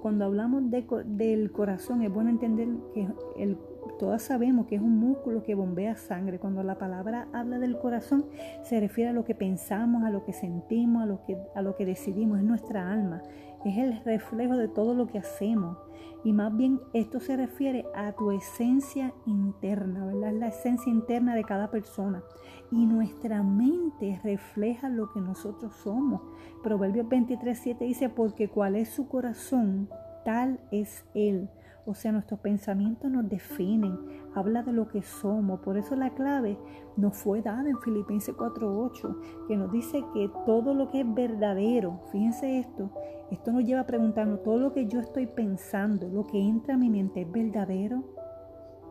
Cuando 0.00 0.24
hablamos 0.24 0.62
del 0.70 1.50
corazón 1.50 2.02
es 2.02 2.12
bueno 2.12 2.30
entender 2.30 2.68
que 2.94 3.08
el, 3.36 3.56
todas 3.98 4.22
sabemos 4.22 4.66
que 4.66 4.76
es 4.76 4.82
un 4.82 4.98
músculo 4.98 5.42
que 5.42 5.54
bombea 5.54 5.96
sangre. 5.96 6.38
Cuando 6.38 6.62
la 6.62 6.78
palabra 6.78 7.28
habla 7.32 7.58
del 7.58 7.78
corazón 7.78 8.26
se 8.62 8.78
refiere 8.80 9.10
a 9.10 9.12
lo 9.12 9.24
que 9.24 9.34
pensamos, 9.34 10.04
a 10.04 10.10
lo 10.10 10.24
que 10.24 10.32
sentimos, 10.32 11.02
a 11.02 11.06
lo 11.06 11.24
que, 11.24 11.36
a 11.54 11.62
lo 11.62 11.76
que 11.76 11.86
decidimos, 11.86 12.38
es 12.38 12.44
nuestra 12.44 12.92
alma, 12.92 13.22
es 13.70 13.78
el 13.78 14.04
reflejo 14.04 14.56
de 14.56 14.68
todo 14.68 14.94
lo 14.94 15.06
que 15.06 15.18
hacemos. 15.18 15.78
Y 16.24 16.32
más 16.32 16.56
bien 16.56 16.80
esto 16.92 17.20
se 17.20 17.36
refiere 17.36 17.84
a 17.94 18.12
tu 18.12 18.32
esencia 18.32 19.12
interna, 19.26 20.06
¿verdad? 20.06 20.32
Es 20.32 20.40
la 20.40 20.48
esencia 20.48 20.92
interna 20.92 21.34
de 21.34 21.44
cada 21.44 21.70
persona 21.70 22.22
y 22.70 22.84
nuestra 22.84 23.42
mente 23.42 24.20
refleja 24.24 24.88
lo 24.88 25.12
que 25.12 25.20
nosotros 25.20 25.72
somos. 25.82 26.20
Proverbios 26.62 27.08
23, 27.08 27.58
7 27.58 27.84
dice, 27.84 28.08
porque 28.08 28.48
cuál 28.48 28.76
es 28.76 28.88
su 28.88 29.08
corazón, 29.08 29.88
tal 30.24 30.58
es 30.70 31.04
él. 31.14 31.48
O 31.86 31.94
sea, 31.94 32.12
nuestros 32.12 32.40
pensamientos 32.40 33.10
nos 33.10 33.28
definen, 33.28 33.96
habla 34.34 34.62
de 34.62 34.72
lo 34.72 34.88
que 34.88 35.02
somos. 35.02 35.60
Por 35.60 35.78
eso 35.78 35.94
la 35.94 36.10
clave 36.10 36.58
nos 36.96 37.16
fue 37.16 37.42
dada 37.42 37.68
en 37.68 37.80
Filipenses 37.80 38.34
4:8, 38.34 39.46
que 39.46 39.56
nos 39.56 39.70
dice 39.70 40.04
que 40.12 40.30
todo 40.44 40.74
lo 40.74 40.88
que 40.88 41.00
es 41.00 41.14
verdadero, 41.14 42.00
fíjense 42.10 42.58
esto, 42.58 42.90
esto 43.30 43.52
nos 43.52 43.64
lleva 43.64 43.80
a 43.80 43.86
preguntarnos, 43.86 44.42
todo 44.42 44.58
lo 44.58 44.72
que 44.72 44.86
yo 44.86 45.00
estoy 45.00 45.26
pensando, 45.26 46.08
lo 46.08 46.26
que 46.26 46.40
entra 46.40 46.74
a 46.74 46.78
mi 46.78 46.90
mente, 46.90 47.22
¿es 47.22 47.30
verdadero? 47.30 48.04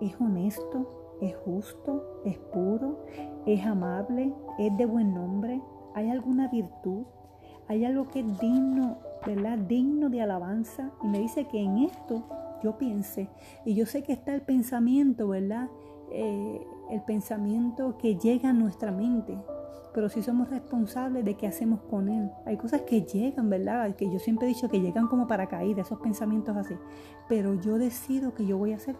¿Es 0.01 0.19
honesto? 0.19 1.03
es 1.21 1.35
justo, 1.37 2.21
es 2.25 2.37
puro, 2.37 3.05
es 3.45 3.65
amable, 3.65 4.33
es 4.57 4.75
de 4.77 4.85
buen 4.85 5.13
nombre, 5.13 5.61
hay 5.93 6.09
alguna 6.09 6.49
virtud, 6.49 7.05
hay 7.67 7.85
algo 7.85 8.07
que 8.07 8.19
es 8.19 8.39
digno, 8.39 8.97
¿verdad? 9.25 9.57
Digno 9.57 10.09
de 10.09 10.21
alabanza. 10.21 10.91
Y 11.03 11.07
me 11.07 11.19
dice 11.19 11.45
que 11.47 11.59
en 11.59 11.79
esto 11.79 12.23
yo 12.65 12.79
piense, 12.79 13.29
y 13.63 13.75
yo 13.75 13.85
sé 13.85 14.01
que 14.01 14.11
está 14.11 14.33
el 14.33 14.41
pensamiento, 14.41 15.27
¿verdad? 15.27 15.69
Eh, 16.11 16.65
el 16.89 17.01
pensamiento 17.03 17.95
que 17.99 18.15
llega 18.17 18.49
a 18.49 18.53
nuestra 18.53 18.91
mente, 18.91 19.37
pero 19.93 20.09
si 20.09 20.23
somos 20.23 20.49
responsables 20.49 21.23
de 21.23 21.35
qué 21.37 21.45
hacemos 21.45 21.81
con 21.81 22.09
él. 22.09 22.31
Hay 22.45 22.57
cosas 22.57 22.81
que 22.81 23.03
llegan, 23.03 23.51
¿verdad? 23.51 23.95
Que 23.95 24.11
yo 24.11 24.17
siempre 24.17 24.47
he 24.47 24.49
dicho 24.49 24.67
que 24.67 24.81
llegan 24.81 25.07
como 25.07 25.27
para 25.27 25.47
caer, 25.47 25.77
esos 25.77 25.99
pensamientos 25.99 26.57
así, 26.57 26.75
pero 27.29 27.53
yo 27.53 27.77
decido 27.77 28.33
que 28.33 28.47
yo 28.47 28.57
voy 28.57 28.73
a 28.73 28.77
hacer 28.77 28.95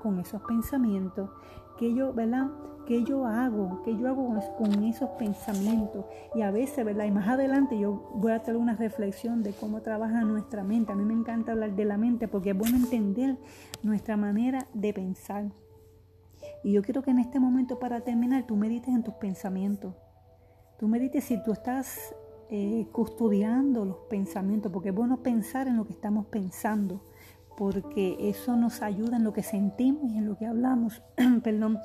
con 0.00 0.20
esos 0.20 0.40
pensamientos, 0.42 1.28
que 1.76 1.92
yo, 1.92 2.12
¿verdad? 2.12 2.46
¿Qué 2.88 3.04
yo 3.04 3.26
hago? 3.26 3.82
¿Qué 3.84 3.94
yo 3.98 4.08
hago 4.08 4.34
con 4.56 4.82
esos 4.84 5.10
pensamientos? 5.10 6.06
Y 6.34 6.40
a 6.40 6.50
veces, 6.50 6.86
¿verdad? 6.86 7.04
Y 7.04 7.10
más 7.10 7.28
adelante 7.28 7.78
yo 7.78 8.10
voy 8.14 8.32
a 8.32 8.42
tener 8.42 8.58
una 8.58 8.76
reflexión 8.76 9.42
de 9.42 9.52
cómo 9.52 9.82
trabaja 9.82 10.22
nuestra 10.22 10.64
mente. 10.64 10.92
A 10.92 10.94
mí 10.94 11.04
me 11.04 11.12
encanta 11.12 11.52
hablar 11.52 11.76
de 11.76 11.84
la 11.84 11.98
mente 11.98 12.28
porque 12.28 12.52
es 12.52 12.56
bueno 12.56 12.78
entender 12.78 13.36
nuestra 13.82 14.16
manera 14.16 14.66
de 14.72 14.94
pensar. 14.94 15.52
Y 16.64 16.72
yo 16.72 16.80
quiero 16.80 17.02
que 17.02 17.10
en 17.10 17.18
este 17.18 17.38
momento 17.38 17.78
para 17.78 18.00
terminar 18.00 18.46
tú 18.46 18.56
medites 18.56 18.88
en 18.88 19.02
tus 19.02 19.12
pensamientos. 19.16 19.94
Tú 20.78 20.88
medites 20.88 21.24
si 21.24 21.42
tú 21.42 21.52
estás 21.52 22.14
eh, 22.48 22.86
custodiando 22.90 23.84
los 23.84 23.98
pensamientos, 24.08 24.72
porque 24.72 24.88
es 24.88 24.94
bueno 24.94 25.18
pensar 25.18 25.68
en 25.68 25.76
lo 25.76 25.84
que 25.84 25.92
estamos 25.92 26.24
pensando, 26.28 27.02
porque 27.58 28.16
eso 28.20 28.56
nos 28.56 28.82
ayuda 28.82 29.16
en 29.16 29.24
lo 29.24 29.32
que 29.32 29.42
sentimos 29.42 30.12
y 30.12 30.16
en 30.16 30.26
lo 30.26 30.38
que 30.38 30.46
hablamos. 30.46 31.02
Perdón. 31.42 31.80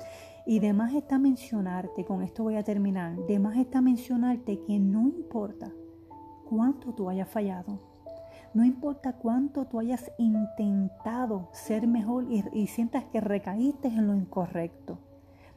Y 0.46 0.60
demás 0.60 0.94
está 0.94 1.18
mencionarte, 1.18 2.04
con 2.04 2.22
esto 2.22 2.44
voy 2.44 2.56
a 2.56 2.62
terminar, 2.62 3.16
demás 3.26 3.56
está 3.56 3.80
mencionarte 3.80 4.60
que 4.60 4.78
no 4.78 5.08
importa 5.08 5.72
cuánto 6.48 6.92
tú 6.92 7.08
hayas 7.08 7.30
fallado, 7.30 7.80
no 8.52 8.62
importa 8.62 9.14
cuánto 9.14 9.64
tú 9.64 9.80
hayas 9.80 10.12
intentado 10.18 11.48
ser 11.52 11.86
mejor 11.86 12.26
y, 12.30 12.66
sientas 12.66 13.04
que 13.06 13.22
recaíste 13.22 13.88
en 13.88 14.06
lo 14.06 14.14
incorrecto. 14.14 14.98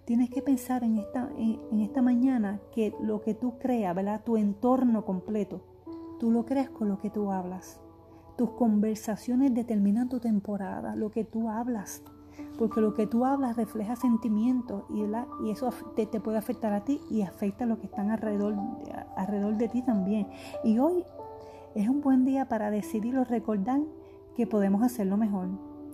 Tienes 0.05 0.29
que 0.29 0.41
pensar 0.41 0.85
en 0.85 0.97
esta, 0.97 1.29
en, 1.37 1.81
esta 1.81 2.01
mañana 2.01 2.61
que 2.71 2.95
lo 3.01 3.21
que 3.21 3.33
tú 3.33 3.59
creas, 3.59 3.93
¿verdad? 3.93 4.21
Tu 4.23 4.37
entorno 4.37 5.03
completo, 5.03 5.61
tú 6.17 6.31
lo 6.31 6.45
creas 6.45 6.69
con 6.69 6.87
lo 6.87 6.97
que 6.97 7.09
tú 7.09 7.29
hablas. 7.29 7.81
Tus 8.37 8.51
conversaciones 8.51 9.55
determinan 9.55 10.09
tu 10.09 10.19
temporada, 10.19 10.95
lo 10.95 11.09
que 11.09 11.23
tú 11.23 11.49
hablas. 11.49 12.03
Porque 12.57 12.81
lo 12.81 12.93
que 12.93 13.07
tú 13.07 13.25
hablas 13.25 13.55
refleja 13.55 13.95
sentimientos 13.95 14.83
y, 14.89 15.49
eso 15.49 15.71
te, 15.95 16.05
puede 16.19 16.37
afectar 16.37 16.71
a 16.71 16.83
ti 16.83 17.01
y 17.09 17.23
afecta 17.23 17.63
a 17.63 17.67
los 17.67 17.79
que 17.79 17.87
están 17.87 18.11
alrededor, 18.11 19.57
de 19.57 19.69
ti 19.69 19.81
también. 19.81 20.27
Y 20.63 20.77
hoy 20.77 21.03
es 21.73 21.89
un 21.89 22.01
buen 22.01 22.25
día 22.25 22.47
para 22.47 22.69
decidir 22.69 23.17
o 23.17 23.23
recordar 23.23 23.81
que 24.35 24.45
podemos 24.45 24.83
hacerlo 24.83 25.17
mejor, 25.17 25.47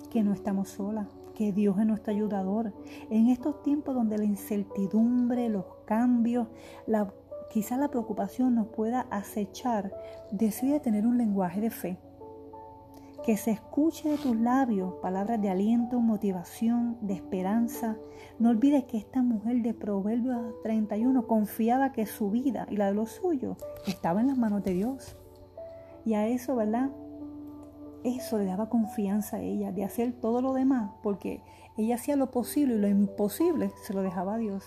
que 0.10 0.22
no 0.22 0.34
estamos 0.34 0.68
solas, 0.68 1.08
que 1.36 1.54
Dios 1.54 1.80
es 1.80 1.86
nuestro 1.86 2.14
ayudador. 2.14 2.74
En 3.10 3.30
estos 3.30 3.62
tiempos 3.64 3.96
donde 3.96 4.18
la 4.18 4.26
incertidumbre, 4.26 5.48
los 5.48 5.66
cambios, 5.86 6.50
la, 6.88 7.14
quizá 7.50 7.78
la 7.78 7.88
preocupación 7.88 8.56
nos 8.56 8.68
pueda 8.68 9.08
acechar, 9.12 9.94
decide 10.32 10.82
tener 10.82 11.08
un 11.08 11.18
lenguaje 11.18 11.62
de 11.62 11.70
fe. 11.70 12.00
Que 13.24 13.38
se 13.38 13.52
escuche 13.52 14.10
de 14.10 14.18
tus 14.18 14.36
labios 14.36 14.96
palabras 15.02 15.42
de 15.42 15.50
aliento, 15.50 16.02
motivación, 16.02 16.98
de 17.02 17.14
esperanza. 17.14 17.98
No 18.38 18.50
olvides 18.50 18.84
que 18.84 18.98
esta 18.98 19.22
mujer 19.22 19.62
de 19.62 19.74
Proverbios 19.74 20.62
31 20.64 21.26
confiaba 21.26 21.94
que 21.94 22.06
su 22.06 22.32
vida 22.32 22.68
y 22.70 22.76
la 22.76 22.88
de 22.88 22.96
los 22.96 23.12
suyos 23.12 23.58
estaba 23.88 24.20
en 24.20 24.28
las 24.28 24.38
manos 24.38 24.62
de 24.64 24.74
Dios. 24.74 25.16
Y 26.04 26.16
a 26.16 26.28
eso, 26.28 26.58
¿verdad? 26.58 26.92
Eso 28.04 28.38
le 28.38 28.46
daba 28.46 28.68
confianza 28.68 29.38
a 29.38 29.42
ella 29.42 29.72
de 29.72 29.86
hacer 29.86 30.12
todo 30.20 30.42
lo 30.42 30.54
demás, 30.54 30.92
porque 31.02 31.42
ella 31.78 31.96
hacía 31.96 32.18
lo 32.18 32.30
posible 32.30 32.76
y 32.76 32.80
lo 32.80 32.90
imposible 32.90 33.72
se 33.84 33.94
lo 33.94 34.02
dejaba 34.02 34.34
a 34.34 34.38
Dios. 34.38 34.66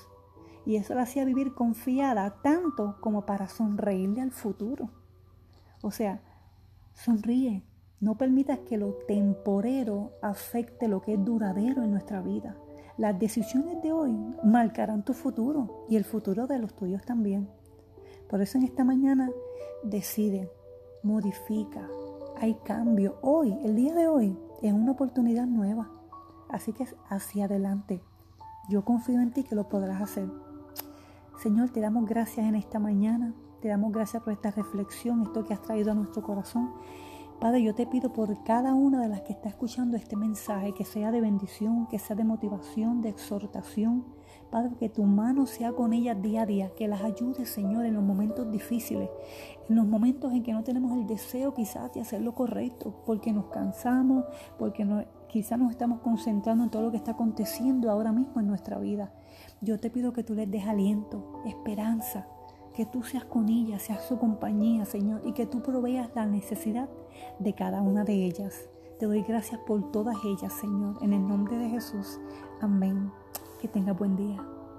Y 0.64 0.76
eso 0.76 0.94
la 0.94 1.02
hacía 1.02 1.26
vivir 1.26 1.54
confiada 1.54 2.40
tanto 2.42 2.96
como 3.00 3.26
para 3.26 3.48
sonreírle 3.48 4.22
al 4.22 4.32
futuro. 4.32 4.90
O 5.82 5.90
sea, 5.90 6.22
sonríe. 6.94 7.62
No 8.00 8.16
permitas 8.16 8.58
que 8.60 8.76
lo 8.76 8.92
temporero 9.08 10.12
afecte 10.20 10.86
lo 10.86 11.00
que 11.00 11.14
es 11.14 11.24
duradero 11.24 11.82
en 11.82 11.92
nuestra 11.92 12.20
vida. 12.20 12.56
Las 12.98 13.18
decisiones 13.18 13.82
de 13.82 13.92
hoy 13.92 14.14
marcarán 14.44 15.04
tu 15.04 15.14
futuro 15.14 15.86
y 15.88 15.96
el 15.96 16.04
futuro 16.04 16.46
de 16.46 16.58
los 16.58 16.74
tuyos 16.74 17.02
también. 17.04 17.48
Por 18.28 18.42
eso 18.42 18.58
en 18.58 18.64
esta 18.64 18.84
mañana 18.84 19.30
decide 19.82 20.50
modifica, 21.02 21.88
hay 22.38 22.54
cambio. 22.64 23.16
Hoy, 23.22 23.56
el 23.64 23.76
día 23.76 23.94
de 23.94 24.08
hoy, 24.08 24.36
es 24.60 24.72
una 24.72 24.92
oportunidad 24.92 25.46
nueva. 25.46 25.90
Así 26.48 26.72
que 26.72 26.86
hacia 27.08 27.46
adelante. 27.46 28.02
Yo 28.68 28.84
confío 28.84 29.20
en 29.20 29.32
ti 29.32 29.44
que 29.44 29.54
lo 29.54 29.68
podrás 29.68 30.02
hacer. 30.02 30.28
Señor, 31.38 31.70
te 31.70 31.80
damos 31.80 32.06
gracias 32.06 32.46
en 32.46 32.56
esta 32.56 32.78
mañana. 32.78 33.34
Te 33.60 33.68
damos 33.68 33.92
gracias 33.92 34.22
por 34.22 34.32
esta 34.32 34.50
reflexión, 34.50 35.22
esto 35.22 35.44
que 35.44 35.54
has 35.54 35.62
traído 35.62 35.92
a 35.92 35.94
nuestro 35.94 36.22
corazón. 36.22 36.72
Padre, 37.40 37.62
yo 37.62 37.74
te 37.74 37.86
pido 37.86 38.14
por 38.14 38.42
cada 38.44 38.72
una 38.72 39.02
de 39.02 39.08
las 39.08 39.20
que 39.20 39.34
está 39.34 39.50
escuchando 39.50 39.98
este 39.98 40.16
mensaje, 40.16 40.72
que 40.72 40.86
sea 40.86 41.10
de 41.10 41.20
bendición, 41.20 41.86
que 41.86 41.98
sea 41.98 42.16
de 42.16 42.24
motivación, 42.24 43.02
de 43.02 43.10
exhortación. 43.10 44.06
Padre, 44.50 44.76
que 44.78 44.88
tu 44.88 45.02
mano 45.04 45.44
sea 45.44 45.72
con 45.72 45.92
ellas 45.92 46.20
día 46.22 46.42
a 46.42 46.46
día, 46.46 46.70
que 46.74 46.88
las 46.88 47.02
ayude, 47.02 47.44
Señor, 47.44 47.84
en 47.84 47.92
los 47.92 48.02
momentos 48.02 48.50
difíciles, 48.50 49.10
en 49.68 49.76
los 49.76 49.86
momentos 49.86 50.32
en 50.32 50.42
que 50.42 50.52
no 50.54 50.64
tenemos 50.64 50.96
el 50.96 51.06
deseo 51.06 51.52
quizás 51.52 51.92
de 51.92 52.00
hacer 52.00 52.22
lo 52.22 52.34
correcto, 52.34 53.02
porque 53.04 53.32
nos 53.32 53.46
cansamos, 53.46 54.24
porque 54.58 54.86
no, 54.86 55.04
quizás 55.28 55.58
nos 55.58 55.72
estamos 55.72 56.00
concentrando 56.00 56.64
en 56.64 56.70
todo 56.70 56.82
lo 56.82 56.90
que 56.90 56.96
está 56.96 57.12
aconteciendo 57.12 57.90
ahora 57.90 58.12
mismo 58.12 58.40
en 58.40 58.46
nuestra 58.46 58.78
vida. 58.78 59.12
Yo 59.60 59.78
te 59.78 59.90
pido 59.90 60.14
que 60.14 60.24
tú 60.24 60.34
les 60.34 60.50
des 60.50 60.66
aliento, 60.66 61.42
esperanza, 61.44 62.26
que 62.72 62.86
tú 62.86 63.02
seas 63.02 63.24
con 63.24 63.48
ella, 63.48 63.78
seas 63.78 64.04
su 64.04 64.18
compañía, 64.18 64.84
Señor, 64.84 65.22
y 65.24 65.32
que 65.32 65.46
tú 65.46 65.62
proveas 65.62 66.10
la 66.14 66.26
necesidad 66.26 66.88
de 67.38 67.54
cada 67.54 67.82
una 67.82 68.04
de 68.04 68.24
ellas. 68.24 68.68
Te 68.98 69.06
doy 69.06 69.22
gracias 69.22 69.60
por 69.66 69.90
todas 69.92 70.16
ellas, 70.24 70.52
Señor, 70.52 70.96
en 71.02 71.12
el 71.12 71.26
nombre 71.26 71.58
de 71.58 71.68
Jesús. 71.68 72.18
Amén. 72.60 73.10
Que 73.60 73.68
tenga 73.68 73.92
buen 73.92 74.16
día. 74.16 74.55